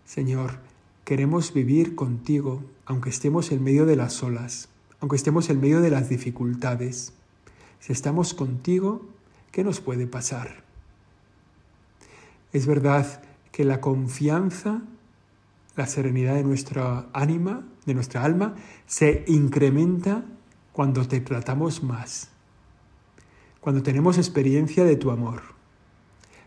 Señor, 0.06 0.60
queremos 1.04 1.52
vivir 1.52 1.96
contigo, 1.96 2.64
aunque 2.86 3.10
estemos 3.10 3.52
en 3.52 3.64
medio 3.64 3.88
de 3.88 3.96
las 3.96 4.22
olas, 4.22 4.70
aunque 5.02 5.16
estemos 5.16 5.50
en 5.50 5.60
medio 5.60 5.82
de 5.82 5.90
las 5.90 6.10
dificultades. 6.10 7.12
Si 7.80 7.92
estamos 7.92 8.36
contigo, 8.36 9.02
¿qué 9.52 9.64
nos 9.64 9.82
puede 9.82 10.06
pasar? 10.06 10.64
Es 12.54 12.68
verdad 12.68 13.24
que 13.52 13.66
la 13.66 13.82
confianza, 13.82 14.84
la 15.76 15.88
serenidad 15.88 16.36
de 16.36 16.44
nuestra 16.44 17.08
ánima, 17.14 17.66
de 17.88 17.96
nuestra 17.96 18.24
alma, 18.24 18.54
se 18.86 19.26
incrementa 19.28 20.24
cuando 20.72 21.08
te 21.08 21.20
tratamos 21.20 21.82
más, 21.82 22.30
cuando 23.60 23.84
tenemos 23.84 24.18
experiencia 24.18 24.84
de 24.84 24.96
tu 24.96 25.12
amor, 25.12 25.42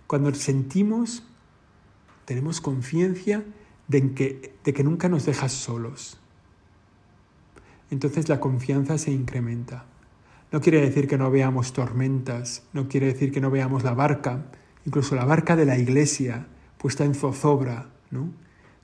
cuando 0.07 0.35
sentimos, 0.35 1.23
tenemos 2.25 2.61
conciencia 2.61 3.45
de 3.89 4.13
que, 4.13 4.55
de 4.65 4.73
que 4.73 4.85
nunca 4.85 5.09
nos 5.09 5.27
dejas 5.27 5.53
solos. 5.53 6.19
Entonces 7.91 8.29
la 8.29 8.41
confianza 8.41 8.99
se 8.99 9.13
incrementa. 9.13 9.85
No 10.53 10.61
quiere 10.61 10.81
decir 10.81 11.07
que 11.07 11.19
no 11.19 11.31
veamos 11.31 11.73
tormentas, 11.73 12.65
no 12.73 12.89
quiere 12.89 13.07
decir 13.07 13.33
que 13.33 13.41
no 13.41 13.51
veamos 13.51 13.85
la 13.85 13.95
barca, 13.95 14.47
incluso 14.85 15.15
la 15.15 15.25
barca 15.25 15.57
de 15.57 15.65
la 15.65 15.79
iglesia 15.79 16.47
puesta 16.79 17.05
en 17.05 17.15
zozobra, 17.15 17.91
¿no? 18.11 18.31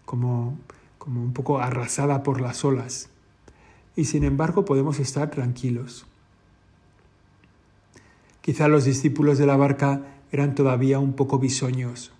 como, 0.04 0.58
como 0.98 1.22
un 1.22 1.32
poco 1.32 1.58
arrasada 1.58 2.22
por 2.22 2.40
las 2.40 2.64
olas. 2.64 3.10
Y 3.96 4.04
sin 4.04 4.24
embargo 4.24 4.64
podemos 4.64 5.00
estar 5.00 5.30
tranquilos. 5.30 6.06
Quizá 8.46 8.68
los 8.68 8.84
discípulos 8.84 9.38
de 9.38 9.46
la 9.46 9.56
barca 9.56 10.02
eran 10.30 10.54
todavía 10.54 11.00
un 11.00 11.14
poco 11.14 11.40
bisoños. 11.40 12.12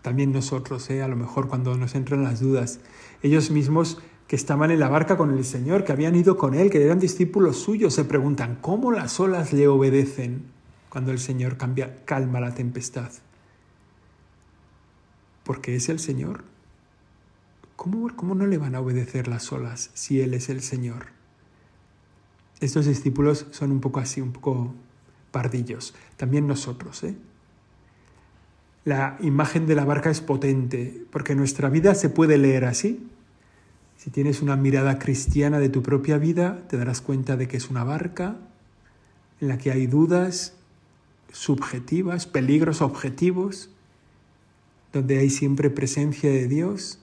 También 0.00 0.30
nosotros, 0.30 0.88
¿eh? 0.90 1.02
a 1.02 1.08
lo 1.08 1.16
mejor 1.16 1.48
cuando 1.48 1.76
nos 1.76 1.96
entran 1.96 2.22
las 2.22 2.38
dudas. 2.38 2.78
Ellos 3.20 3.50
mismos 3.50 3.98
que 4.28 4.36
estaban 4.36 4.70
en 4.70 4.78
la 4.78 4.88
barca 4.88 5.16
con 5.16 5.36
el 5.36 5.44
Señor, 5.44 5.82
que 5.82 5.90
habían 5.90 6.14
ido 6.14 6.36
con 6.36 6.54
Él, 6.54 6.70
que 6.70 6.80
eran 6.80 7.00
discípulos 7.00 7.56
suyos, 7.56 7.94
se 7.94 8.04
preguntan, 8.04 8.58
¿cómo 8.60 8.92
las 8.92 9.18
olas 9.18 9.52
le 9.52 9.66
obedecen 9.66 10.44
cuando 10.88 11.10
el 11.10 11.18
Señor 11.18 11.56
cambia, 11.56 12.04
calma 12.04 12.38
la 12.38 12.54
tempestad? 12.54 13.10
Porque 15.42 15.74
es 15.74 15.88
el 15.88 15.98
Señor. 15.98 16.44
¿Cómo, 17.74 18.14
¿Cómo 18.14 18.36
no 18.36 18.46
le 18.46 18.58
van 18.58 18.76
a 18.76 18.80
obedecer 18.80 19.26
las 19.26 19.50
olas 19.50 19.90
si 19.94 20.20
Él 20.20 20.32
es 20.34 20.48
el 20.48 20.62
Señor? 20.62 21.06
Estos 22.60 22.86
discípulos 22.86 23.48
son 23.50 23.72
un 23.72 23.80
poco 23.80 23.98
así, 23.98 24.20
un 24.20 24.30
poco 24.30 24.72
También 26.16 26.46
nosotros, 26.46 27.02
¿eh? 27.04 27.16
La 28.84 29.16
imagen 29.20 29.66
de 29.66 29.74
la 29.74 29.84
barca 29.84 30.10
es 30.10 30.20
potente, 30.20 31.04
porque 31.10 31.34
nuestra 31.34 31.68
vida 31.68 31.94
se 31.96 32.08
puede 32.08 32.38
leer 32.38 32.64
así, 32.64 33.04
si 33.96 34.10
tienes 34.10 34.42
una 34.42 34.56
mirada 34.56 34.98
cristiana 34.98 35.58
de 35.58 35.68
tu 35.68 35.82
propia 35.82 36.18
vida, 36.18 36.62
te 36.68 36.76
darás 36.76 37.00
cuenta 37.00 37.36
de 37.36 37.48
que 37.48 37.56
es 37.56 37.70
una 37.70 37.82
barca 37.82 38.36
en 39.40 39.48
la 39.48 39.58
que 39.58 39.72
hay 39.72 39.86
dudas 39.86 40.54
subjetivas, 41.32 42.26
peligros 42.26 42.82
objetivos, 42.82 43.70
donde 44.92 45.18
hay 45.18 45.30
siempre 45.30 45.70
presencia 45.70 46.30
de 46.30 46.46
Dios 46.46 47.00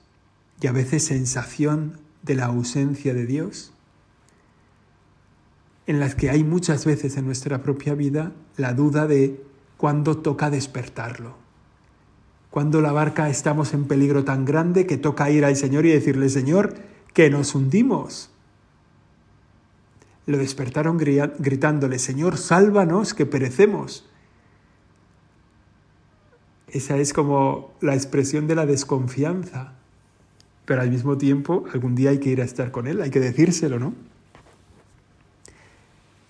y 0.61 0.67
a 0.67 0.71
veces 0.71 1.03
sensación 1.03 1.99
de 2.21 2.35
la 2.35 2.45
ausencia 2.45 3.13
de 3.13 3.25
Dios, 3.25 3.73
en 5.87 5.99
las 5.99 6.15
que 6.15 6.29
hay 6.29 6.43
muchas 6.43 6.85
veces 6.85 7.17
en 7.17 7.25
nuestra 7.25 7.61
propia 7.61 7.93
vida 7.93 8.31
la 8.57 8.73
duda 8.73 9.07
de 9.07 9.41
cuándo 9.77 10.17
toca 10.17 10.49
despertarlo, 10.49 11.35
cuando 12.49 12.81
la 12.81 12.91
barca 12.91 13.29
estamos 13.29 13.73
en 13.73 13.85
peligro 13.85 14.23
tan 14.23 14.45
grande 14.45 14.85
que 14.85 14.97
toca 14.97 15.29
ir 15.29 15.43
al 15.43 15.55
Señor 15.55 15.85
y 15.85 15.91
decirle, 15.91 16.29
Señor, 16.29 16.75
que 17.13 17.29
nos 17.29 17.55
hundimos. 17.55 18.29
Lo 20.25 20.37
despertaron 20.37 20.97
gritándole, 20.97 21.99
Señor, 21.99 22.37
sálvanos, 22.37 23.13
que 23.13 23.25
perecemos. 23.25 24.07
Esa 26.67 26.97
es 26.97 27.11
como 27.11 27.73
la 27.81 27.93
expresión 27.93 28.47
de 28.47 28.55
la 28.55 28.65
desconfianza. 28.65 29.73
Pero 30.65 30.81
al 30.81 30.89
mismo 30.89 31.17
tiempo, 31.17 31.65
algún 31.73 31.93
día 31.93 32.11
hay 32.11 32.19
que 32.19 32.29
ir 32.29 32.41
a 32.41 32.45
estar 32.45 32.71
con 32.71 32.87
Él, 32.87 33.01
hay 33.01 33.09
que 33.09 33.19
decírselo, 33.19 33.79
¿no? 33.79 33.93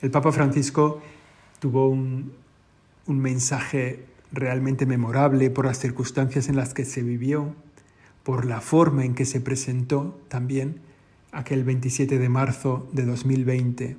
El 0.04 0.12
Papa 0.12 0.34
Francisco 0.34 1.02
tuvo 1.60 1.88
un, 1.88 2.34
un 3.08 3.20
mensaje 3.20 4.06
realmente 4.34 4.86
memorable 4.86 5.50
por 5.50 5.66
las 5.66 5.80
circunstancias 5.80 6.50
en 6.50 6.58
las 6.58 6.74
que 6.74 6.84
se 6.84 7.02
vivió 7.04 7.56
por 8.24 8.44
la 8.44 8.60
forma 8.60 9.06
en 9.06 9.16
que 9.16 9.24
se 9.24 9.40
presentó 9.40 10.20
también 10.28 10.82
aquel 11.32 11.64
27 11.64 12.20
de 12.20 12.28
marzo 12.28 12.86
de 12.92 13.06
2020, 13.06 13.96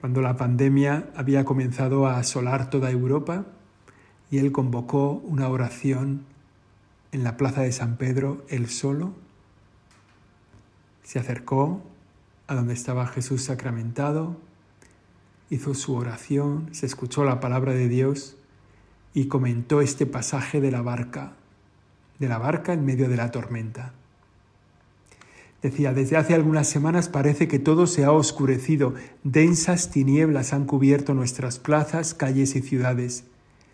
cuando 0.00 0.22
la 0.22 0.36
pandemia 0.36 1.08
había 1.14 1.44
comenzado 1.44 2.08
a 2.08 2.18
asolar 2.18 2.68
toda 2.68 2.90
Europa 2.90 3.46
y 4.32 4.38
él 4.38 4.50
convocó 4.50 5.12
una 5.24 5.48
oración 5.48 6.24
en 7.12 7.22
la 7.22 7.36
plaza 7.36 7.62
de 7.62 7.70
San 7.70 7.96
Pedro, 7.96 8.44
él 8.48 8.68
solo, 8.68 9.12
se 11.04 11.20
acercó 11.20 11.80
a 12.48 12.56
donde 12.56 12.74
estaba 12.74 13.06
Jesús 13.06 13.44
sacramentado, 13.44 14.47
hizo 15.50 15.74
su 15.74 15.94
oración, 15.94 16.68
se 16.72 16.86
escuchó 16.86 17.24
la 17.24 17.40
palabra 17.40 17.72
de 17.72 17.88
Dios 17.88 18.36
y 19.14 19.26
comentó 19.26 19.80
este 19.80 20.06
pasaje 20.06 20.60
de 20.60 20.70
la 20.70 20.82
barca 20.82 21.32
de 22.18 22.28
la 22.28 22.38
barca 22.38 22.72
en 22.72 22.84
medio 22.84 23.08
de 23.08 23.16
la 23.16 23.30
tormenta. 23.30 23.92
Decía, 25.62 25.92
desde 25.92 26.16
hace 26.16 26.34
algunas 26.34 26.68
semanas 26.68 27.08
parece 27.08 27.48
que 27.48 27.58
todo 27.58 27.86
se 27.86 28.04
ha 28.04 28.12
oscurecido, 28.12 28.94
densas 29.24 29.90
tinieblas 29.90 30.52
han 30.52 30.66
cubierto 30.66 31.14
nuestras 31.14 31.58
plazas, 31.58 32.14
calles 32.14 32.54
y 32.54 32.62
ciudades. 32.62 33.24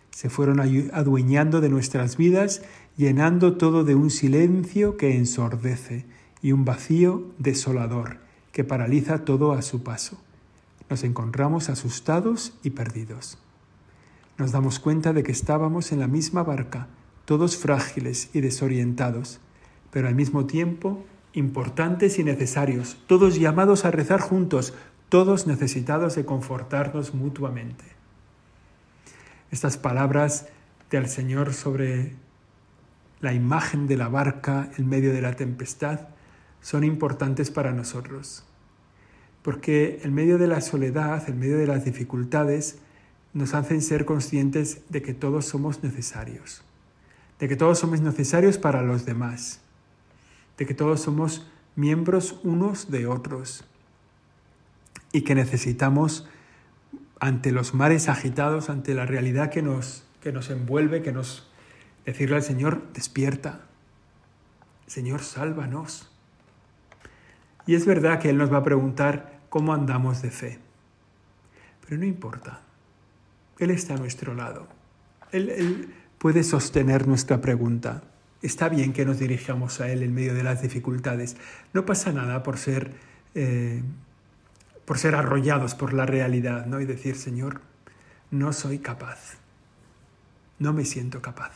Se 0.09 0.29
fueron 0.29 0.59
adueñando 0.93 1.61
de 1.61 1.69
nuestras 1.69 2.17
vidas, 2.17 2.63
llenando 2.97 3.57
todo 3.57 3.83
de 3.83 3.95
un 3.95 4.09
silencio 4.09 4.97
que 4.97 5.15
ensordece 5.15 6.05
y 6.41 6.53
un 6.53 6.65
vacío 6.65 7.25
desolador 7.37 8.17
que 8.51 8.63
paraliza 8.63 9.25
todo 9.25 9.51
a 9.51 9.61
su 9.61 9.83
paso. 9.83 10.17
Nos 10.89 11.03
encontramos 11.03 11.69
asustados 11.69 12.53
y 12.63 12.71
perdidos. 12.71 13.37
Nos 14.37 14.51
damos 14.51 14.79
cuenta 14.79 15.13
de 15.13 15.23
que 15.23 15.31
estábamos 15.31 15.91
en 15.91 15.99
la 15.99 16.07
misma 16.07 16.43
barca, 16.43 16.87
todos 17.25 17.57
frágiles 17.57 18.29
y 18.33 18.41
desorientados, 18.41 19.39
pero 19.91 20.07
al 20.07 20.15
mismo 20.15 20.45
tiempo 20.45 21.05
importantes 21.33 22.19
y 22.19 22.23
necesarios, 22.23 22.97
todos 23.07 23.39
llamados 23.39 23.85
a 23.85 23.91
rezar 23.91 24.21
juntos, 24.21 24.73
todos 25.09 25.47
necesitados 25.47 26.15
de 26.15 26.25
confortarnos 26.25 27.13
mutuamente. 27.13 27.83
Estas 29.51 29.77
palabras 29.77 30.47
del 30.89 31.07
Señor 31.07 31.53
sobre 31.53 32.15
la 33.21 33.33
imagen 33.33 33.87
de 33.87 33.97
la 33.97 34.07
barca 34.07 34.69
en 34.77 34.87
medio 34.87 35.13
de 35.13 35.21
la 35.21 35.33
tempestad 35.35 36.07
son 36.61 36.83
importantes 36.83 37.51
para 37.51 37.71
nosotros, 37.71 38.43
porque 39.45 40.01
en 40.03 40.13
medio 40.13 40.37
de 40.37 40.47
la 40.47 40.59
soledad, 40.59 41.29
en 41.29 41.39
medio 41.39 41.57
de 41.57 41.67
las 41.67 41.85
dificultades, 41.85 42.79
nos 43.31 43.53
hacen 43.53 43.81
ser 43.81 44.03
conscientes 44.03 44.81
de 44.89 45.01
que 45.01 45.13
todos 45.13 45.45
somos 45.45 45.83
necesarios 45.83 46.65
de 47.39 47.47
que 47.47 47.55
todos 47.55 47.79
somos 47.79 48.01
necesarios 48.01 48.57
para 48.57 48.81
los 48.81 49.05
demás, 49.05 49.59
de 50.57 50.65
que 50.65 50.73
todos 50.73 51.01
somos 51.01 51.47
miembros 51.75 52.39
unos 52.43 52.89
de 52.89 53.07
otros 53.07 53.65
y 55.11 55.21
que 55.21 55.35
necesitamos 55.35 56.27
ante 57.19 57.51
los 57.51 57.73
mares 57.73 58.07
agitados, 58.09 58.69
ante 58.69 58.93
la 58.93 59.05
realidad 59.05 59.49
que 59.49 59.61
nos, 59.61 60.05
que 60.21 60.31
nos 60.31 60.49
envuelve, 60.49 61.01
que 61.01 61.11
nos 61.11 61.49
decirle 62.05 62.37
al 62.37 62.43
Señor, 62.43 62.83
despierta, 62.93 63.61
Señor, 64.87 65.21
sálvanos. 65.21 66.11
Y 67.67 67.75
es 67.75 67.85
verdad 67.85 68.19
que 68.19 68.29
Él 68.29 68.37
nos 68.37 68.53
va 68.53 68.57
a 68.57 68.63
preguntar 68.63 69.34
cómo 69.55 69.73
andamos 69.73 70.21
de 70.21 70.31
fe, 70.31 70.59
pero 71.79 71.97
no 71.97 72.05
importa, 72.05 72.59
Él 73.57 73.71
está 73.71 73.93
a 73.93 73.97
nuestro 73.97 74.35
lado. 74.35 74.67
Él, 75.31 75.93
puede 76.17 76.43
sostener 76.43 77.07
nuestra 77.07 77.39
pregunta. 77.39 78.03
Está 78.41 78.67
bien 78.67 78.91
que 78.91 79.05
nos 79.05 79.17
dirijamos 79.17 79.79
a 79.79 79.89
Él 79.89 80.03
en 80.03 80.13
medio 80.13 80.33
de 80.33 80.43
las 80.43 80.61
dificultades. 80.61 81.37
No 81.71 81.85
pasa 81.85 82.11
nada 82.11 82.43
por 82.43 82.57
ser, 82.57 82.95
eh, 83.33 83.81
por 84.83 84.97
ser 84.97 85.15
arrollados 85.15 85.73
por 85.73 85.93
la 85.93 86.05
realidad 86.05 86.65
¿no? 86.65 86.81
y 86.81 86.85
decir, 86.85 87.15
Señor, 87.15 87.61
no 88.31 88.51
soy 88.51 88.79
capaz. 88.79 89.35
No 90.59 90.73
me 90.73 90.83
siento 90.83 91.21
capaz. 91.21 91.53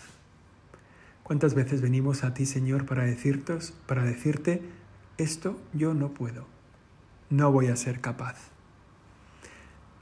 ¿Cuántas 1.23 1.53
veces 1.53 1.81
venimos 1.81 2.23
a 2.23 2.33
ti, 2.33 2.45
Señor, 2.45 2.85
para 2.85 3.03
decirte, 3.03 3.57
para 3.87 4.05
decirte, 4.05 4.61
esto 5.17 5.59
yo 5.73 5.93
no 5.93 6.13
puedo, 6.13 6.47
no 7.29 7.51
voy 7.51 7.67
a 7.67 7.75
ser 7.75 8.01
capaz? 8.01 8.49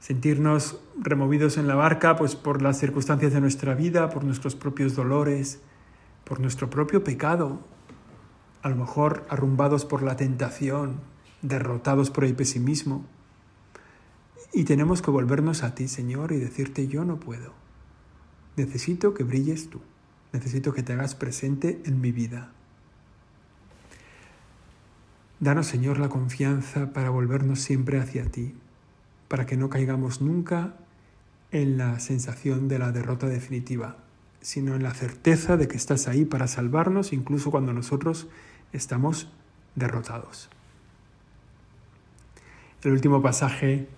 sentirnos 0.00 0.80
removidos 0.98 1.58
en 1.58 1.66
la 1.68 1.74
barca 1.74 2.16
pues 2.16 2.36
por 2.36 2.62
las 2.62 2.78
circunstancias 2.78 3.32
de 3.32 3.40
nuestra 3.40 3.74
vida, 3.74 4.10
por 4.10 4.24
nuestros 4.24 4.54
propios 4.54 4.94
dolores, 4.94 5.60
por 6.24 6.40
nuestro 6.40 6.70
propio 6.70 7.04
pecado. 7.04 7.60
a 8.60 8.70
lo 8.70 8.76
mejor 8.76 9.24
arrumbados 9.28 9.84
por 9.84 10.02
la 10.02 10.16
tentación, 10.16 11.00
derrotados 11.42 12.10
por 12.10 12.24
el 12.24 12.34
pesimismo. 12.34 13.04
Y 14.52 14.64
tenemos 14.64 15.00
que 15.00 15.12
volvernos 15.12 15.62
a 15.62 15.74
ti, 15.74 15.86
Señor, 15.86 16.32
y 16.32 16.38
decirte, 16.38 16.88
yo 16.88 17.04
no 17.04 17.20
puedo. 17.20 17.52
Necesito 18.56 19.14
que 19.14 19.22
brilles 19.22 19.70
tú. 19.70 19.80
Necesito 20.32 20.72
que 20.72 20.82
te 20.82 20.94
hagas 20.94 21.14
presente 21.14 21.80
en 21.84 22.00
mi 22.00 22.10
vida. 22.10 22.50
Danos, 25.40 25.68
Señor, 25.68 25.98
la 25.98 26.08
confianza 26.08 26.92
para 26.92 27.10
volvernos 27.10 27.60
siempre 27.60 28.00
hacia 28.00 28.24
ti, 28.24 28.54
para 29.28 29.46
que 29.46 29.56
no 29.56 29.70
caigamos 29.70 30.20
nunca 30.20 30.74
en 31.52 31.78
la 31.78 32.00
sensación 32.00 32.66
de 32.66 32.80
la 32.80 32.90
derrota 32.90 33.28
definitiva, 33.28 33.98
sino 34.40 34.74
en 34.74 34.82
la 34.82 34.94
certeza 34.94 35.56
de 35.56 35.68
que 35.68 35.76
estás 35.76 36.08
ahí 36.08 36.24
para 36.24 36.48
salvarnos 36.48 37.12
incluso 37.12 37.52
cuando 37.52 37.72
nosotros 37.72 38.26
estamos 38.72 39.30
derrotados. 39.76 40.48
El 42.82 42.92
último 42.92 43.22
pasaje 43.22 43.88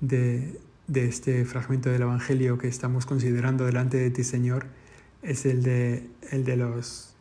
de, 0.00 0.60
este 0.92 1.44
fragmento 1.44 1.90
del 1.90 2.02
Evangelio 2.02 2.58
que 2.58 2.66
estamos 2.66 3.06
considerando 3.06 3.66
delante 3.66 3.98
de 3.98 4.10
ti, 4.10 4.24
Señor, 4.24 4.66
es 5.22 5.46
el 5.46 5.62
de, 5.62 6.08
el 6.32 6.44
de 6.44 6.56
los 6.56 7.11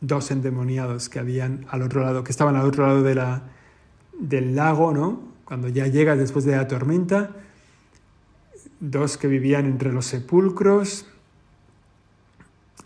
dos 0.00 0.30
endemoniados 0.30 1.08
que 1.08 1.18
habían 1.18 1.66
al 1.68 1.82
otro 1.82 2.02
lado, 2.02 2.24
que 2.24 2.30
estaban 2.30 2.56
al 2.56 2.66
otro 2.66 2.86
lado 2.86 3.02
de 3.02 3.14
la, 3.14 3.42
del 4.18 4.56
lago, 4.56 4.92
¿no? 4.92 5.30
Cuando 5.44 5.68
ya 5.68 5.86
llegas 5.86 6.18
después 6.18 6.44
de 6.44 6.56
la 6.56 6.68
tormenta, 6.68 7.36
dos 8.78 9.18
que 9.18 9.28
vivían 9.28 9.66
entre 9.66 9.92
los 9.92 10.06
sepulcros 10.06 11.06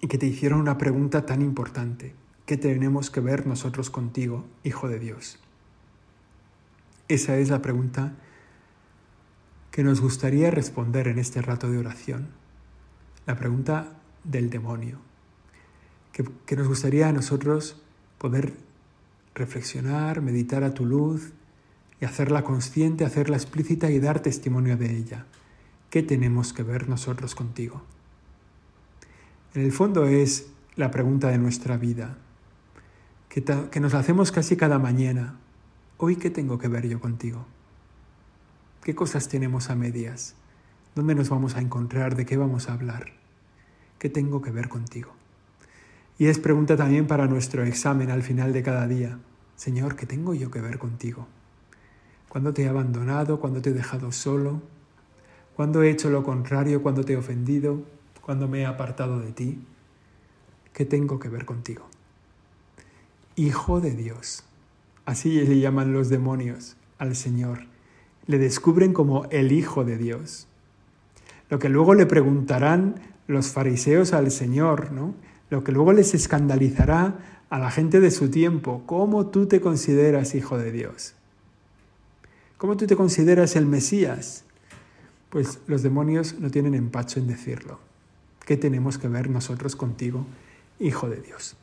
y 0.01 0.09
que 0.09 0.19
te 0.19 0.27
hicieron 0.27 0.61
una 0.61 0.79
pregunta 0.79 1.25
tan 1.25 1.43
importante. 1.43 2.15
¿Qué 2.47 2.57
tenemos 2.57 3.11
que 3.11 3.21
ver 3.21 3.47
nosotros 3.47 3.91
contigo, 3.91 4.45
Hijo 4.65 4.89
de 4.89 4.99
Dios? 4.99 5.39
Esa 7.09 7.37
es 7.39 7.49
la 7.49 7.63
pregunta 7.63 8.15
que 9.71 9.85
nos 9.85 10.01
gustaría 10.01 10.51
responder 10.51 11.09
en 11.09 11.19
este 11.19 11.43
rato 11.43 11.71
de 11.71 11.79
oración. 11.79 12.29
La 13.27 13.37
pregunta 13.37 13.95
del 14.25 14.51
demonio 14.51 14.99
que, 16.15 16.57
nos 16.57 16.69
gustaría 16.69 17.09
a 17.09 17.13
nosotros 17.13 17.77
poder 18.19 18.55
reflexionar, 19.35 20.23
meditar 20.23 20.63
a 20.63 20.73
tu 20.73 20.87
luz 20.87 21.33
y 22.01 22.05
hacerla 22.05 22.45
consciente, 22.45 23.05
hacerla 23.05 23.37
explícita 23.37 23.91
y 23.91 23.99
dar 23.99 24.21
testimonio 24.21 24.77
de 24.77 24.97
ella. 24.97 25.27
¿Qué 25.91 26.05
tenemos 26.05 26.53
que 26.53 26.63
ver 26.63 26.89
nosotros 26.89 27.35
contigo? 27.35 27.83
En 29.55 29.63
el 29.63 29.73
fondo 29.73 30.07
es 30.07 30.51
la 30.77 30.93
pregunta 30.93 31.29
de 31.29 31.39
nuestra 31.39 31.77
vida, 31.77 32.17
que, 33.29 33.43
que 33.43 33.81
nos 33.81 33.93
la 33.93 33.99
hacemos 33.99 34.31
casi 34.31 34.57
cada 34.57 34.79
mañana. 34.79 35.37
¿Hoy 35.97 36.15
qué 36.15 36.31
tengo 36.31 36.59
que 36.59 36.69
ver 36.69 36.87
yo 36.87 37.01
contigo? 37.01 37.45
¿Qué 38.85 38.95
cosas 38.95 39.29
tenemos 39.29 39.69
a 39.69 39.75
medias? 39.75 40.37
¿Dónde 40.95 41.17
nos 41.17 41.29
vamos 41.29 41.57
a 41.57 41.61
encontrar? 41.61 42.15
¿De 42.15 42.25
qué 42.25 42.37
vamos 42.37 42.69
a 42.69 42.75
hablar? 42.75 43.15
¿Qué 43.99 44.09
tengo 44.09 44.43
que 44.43 44.53
ver 44.53 44.69
contigo? 44.69 45.13
Y 46.19 46.27
es 46.27 46.39
pregunta 46.39 46.77
también 46.77 47.07
para 47.07 47.27
nuestro 47.27 47.65
examen 47.65 48.11
al 48.11 48.23
final 48.23 48.53
de 48.53 48.63
cada 48.63 48.87
día. 48.87 49.19
Señor, 49.57 49.97
¿qué 49.97 50.07
tengo 50.07 50.35
yo 50.35 50.51
que 50.51 50.61
ver 50.61 50.79
contigo? 50.79 51.27
¿Cuándo 52.29 52.55
te 52.55 52.63
he 52.63 52.69
abandonado? 52.69 53.41
¿Cuándo 53.41 53.61
te 53.61 53.71
he 53.71 53.73
dejado 53.73 54.13
solo? 54.13 54.63
¿Cuándo 55.57 55.83
he 55.83 55.91
hecho 55.91 56.11
lo 56.11 56.23
contrario? 56.23 56.83
¿Cuándo 56.83 57.05
te 57.05 57.15
he 57.15 57.17
ofendido? 57.17 57.83
¿Cuándo 58.21 58.49
me 58.49 58.63
he 58.63 58.67
apartado 58.67 59.21
de 59.21 59.33
ti? 59.33 59.65
¿Qué 60.73 60.85
tengo 60.85 61.19
que 61.19 61.29
ver 61.29 61.45
contigo? 61.45 61.87
Hijo 63.37 63.81
de 63.81 63.93
Dios. 63.93 64.45
Así 65.07 65.41
le 65.45 65.59
llaman 65.59 65.93
los 65.93 66.09
demonios 66.09 66.77
al 66.99 67.15
Señor. 67.17 67.67
Le 68.27 68.39
descubren 68.39 68.93
como 68.93 69.27
el 69.27 69.53
Hijo 69.53 69.85
de 69.85 69.99
Dios. 69.99 70.47
Lo 71.51 71.59
que 71.59 71.69
luego 71.69 71.95
le 71.95 72.07
preguntarán 72.07 73.01
los 73.27 73.49
fariseos 73.49 74.13
al 74.13 74.31
Señor, 74.31 74.93
¿no? 74.93 75.15
Lo 75.55 75.63
que 75.63 75.71
luego 75.71 75.93
les 75.93 76.15
escandalizará 76.15 77.45
a 77.49 77.61
la 77.61 77.71
gente 77.71 78.01
de 78.01 78.11
su 78.11 78.29
tiempo. 78.29 78.83
¿Cómo 78.87 79.29
tú 79.29 79.47
te 79.47 79.61
consideras 79.61 80.35
hijo 80.35 80.59
de 80.59 80.73
Dios? 80.73 81.15
¿Cómo 82.59 82.77
tú 82.77 82.89
te 82.89 82.97
consideras 82.97 83.55
el 83.55 83.65
Mesías? 83.65 84.43
Pues 85.31 85.61
los 85.69 85.85
demonios 85.85 86.41
no 86.41 86.51
tienen 86.51 86.75
empacho 86.75 87.21
en 87.21 87.29
decirlo. 87.29 87.79
¿Qué 88.45 88.57
tenemos 88.57 88.99
que 88.99 89.07
ver 89.07 89.31
nosotros 89.31 89.77
contigo, 89.77 90.27
hijo 90.81 91.09
de 91.09 91.21
Dios? 91.21 91.55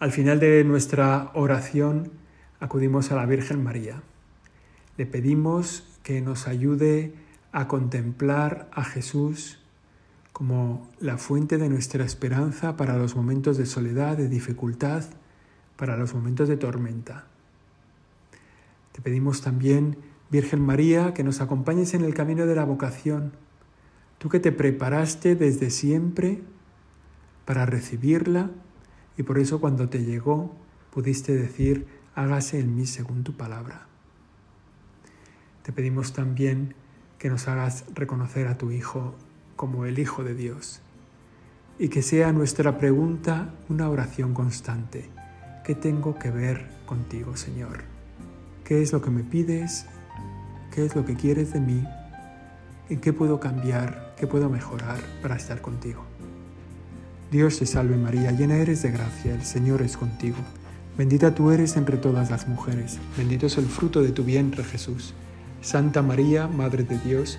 Al 0.00 0.10
final 0.10 0.40
de 0.40 0.64
nuestra 0.64 1.32
oración 1.34 2.12
acudimos 2.60 3.12
a 3.12 3.16
la 3.16 3.26
Virgen 3.26 3.62
María. 3.62 4.00
Le 4.96 5.04
pedimos 5.04 5.84
que 6.02 6.22
nos 6.22 6.48
ayude 6.48 7.12
a 7.52 7.68
contemplar 7.68 8.70
a 8.72 8.84
Jesús 8.84 9.61
como 10.32 10.88
la 10.98 11.18
fuente 11.18 11.58
de 11.58 11.68
nuestra 11.68 12.04
esperanza 12.04 12.76
para 12.76 12.96
los 12.96 13.14
momentos 13.16 13.58
de 13.58 13.66
soledad, 13.66 14.16
de 14.16 14.28
dificultad, 14.28 15.04
para 15.76 15.96
los 15.96 16.14
momentos 16.14 16.48
de 16.48 16.56
tormenta. 16.56 17.26
Te 18.92 19.02
pedimos 19.02 19.42
también, 19.42 19.96
Virgen 20.30 20.60
María, 20.60 21.14
que 21.14 21.24
nos 21.24 21.40
acompañes 21.40 21.94
en 21.94 22.02
el 22.02 22.14
camino 22.14 22.46
de 22.46 22.54
la 22.54 22.64
vocación, 22.64 23.32
tú 24.18 24.28
que 24.28 24.40
te 24.40 24.52
preparaste 24.52 25.34
desde 25.34 25.70
siempre 25.70 26.42
para 27.44 27.66
recibirla 27.66 28.50
y 29.16 29.24
por 29.24 29.38
eso 29.38 29.60
cuando 29.60 29.88
te 29.88 30.04
llegó 30.04 30.54
pudiste 30.92 31.34
decir, 31.34 31.86
hágase 32.14 32.60
en 32.60 32.76
mí 32.76 32.86
según 32.86 33.24
tu 33.24 33.36
palabra. 33.36 33.86
Te 35.62 35.72
pedimos 35.72 36.12
también 36.12 36.74
que 37.18 37.30
nos 37.30 37.48
hagas 37.48 37.84
reconocer 37.94 38.46
a 38.46 38.58
tu 38.58 38.70
Hijo 38.70 39.14
como 39.56 39.84
el 39.84 39.98
Hijo 39.98 40.24
de 40.24 40.34
Dios. 40.34 40.80
Y 41.78 41.88
que 41.88 42.02
sea 42.02 42.32
nuestra 42.32 42.78
pregunta 42.78 43.54
una 43.68 43.88
oración 43.88 44.34
constante. 44.34 45.10
¿Qué 45.64 45.74
tengo 45.74 46.18
que 46.18 46.30
ver 46.30 46.68
contigo, 46.86 47.36
Señor? 47.36 47.84
¿Qué 48.64 48.82
es 48.82 48.92
lo 48.92 49.02
que 49.02 49.10
me 49.10 49.22
pides? 49.22 49.86
¿Qué 50.74 50.84
es 50.84 50.96
lo 50.96 51.04
que 51.04 51.16
quieres 51.16 51.52
de 51.52 51.60
mí? 51.60 51.84
¿En 52.88 53.00
qué 53.00 53.12
puedo 53.12 53.40
cambiar? 53.40 54.14
¿Qué 54.18 54.26
puedo 54.26 54.48
mejorar 54.48 55.00
para 55.20 55.36
estar 55.36 55.60
contigo? 55.60 56.04
Dios 57.30 57.58
te 57.58 57.66
salve 57.66 57.96
María, 57.96 58.30
llena 58.32 58.56
eres 58.56 58.82
de 58.82 58.90
gracia, 58.90 59.34
el 59.34 59.42
Señor 59.42 59.80
es 59.80 59.96
contigo. 59.96 60.36
Bendita 60.98 61.34
tú 61.34 61.50
eres 61.50 61.76
entre 61.78 61.96
todas 61.96 62.30
las 62.30 62.46
mujeres, 62.46 62.98
bendito 63.16 63.46
es 63.46 63.56
el 63.56 63.64
fruto 63.64 64.02
de 64.02 64.12
tu 64.12 64.22
vientre 64.22 64.62
Jesús. 64.62 65.14
Santa 65.62 66.02
María, 66.02 66.48
Madre 66.48 66.84
de 66.84 66.98
Dios, 66.98 67.38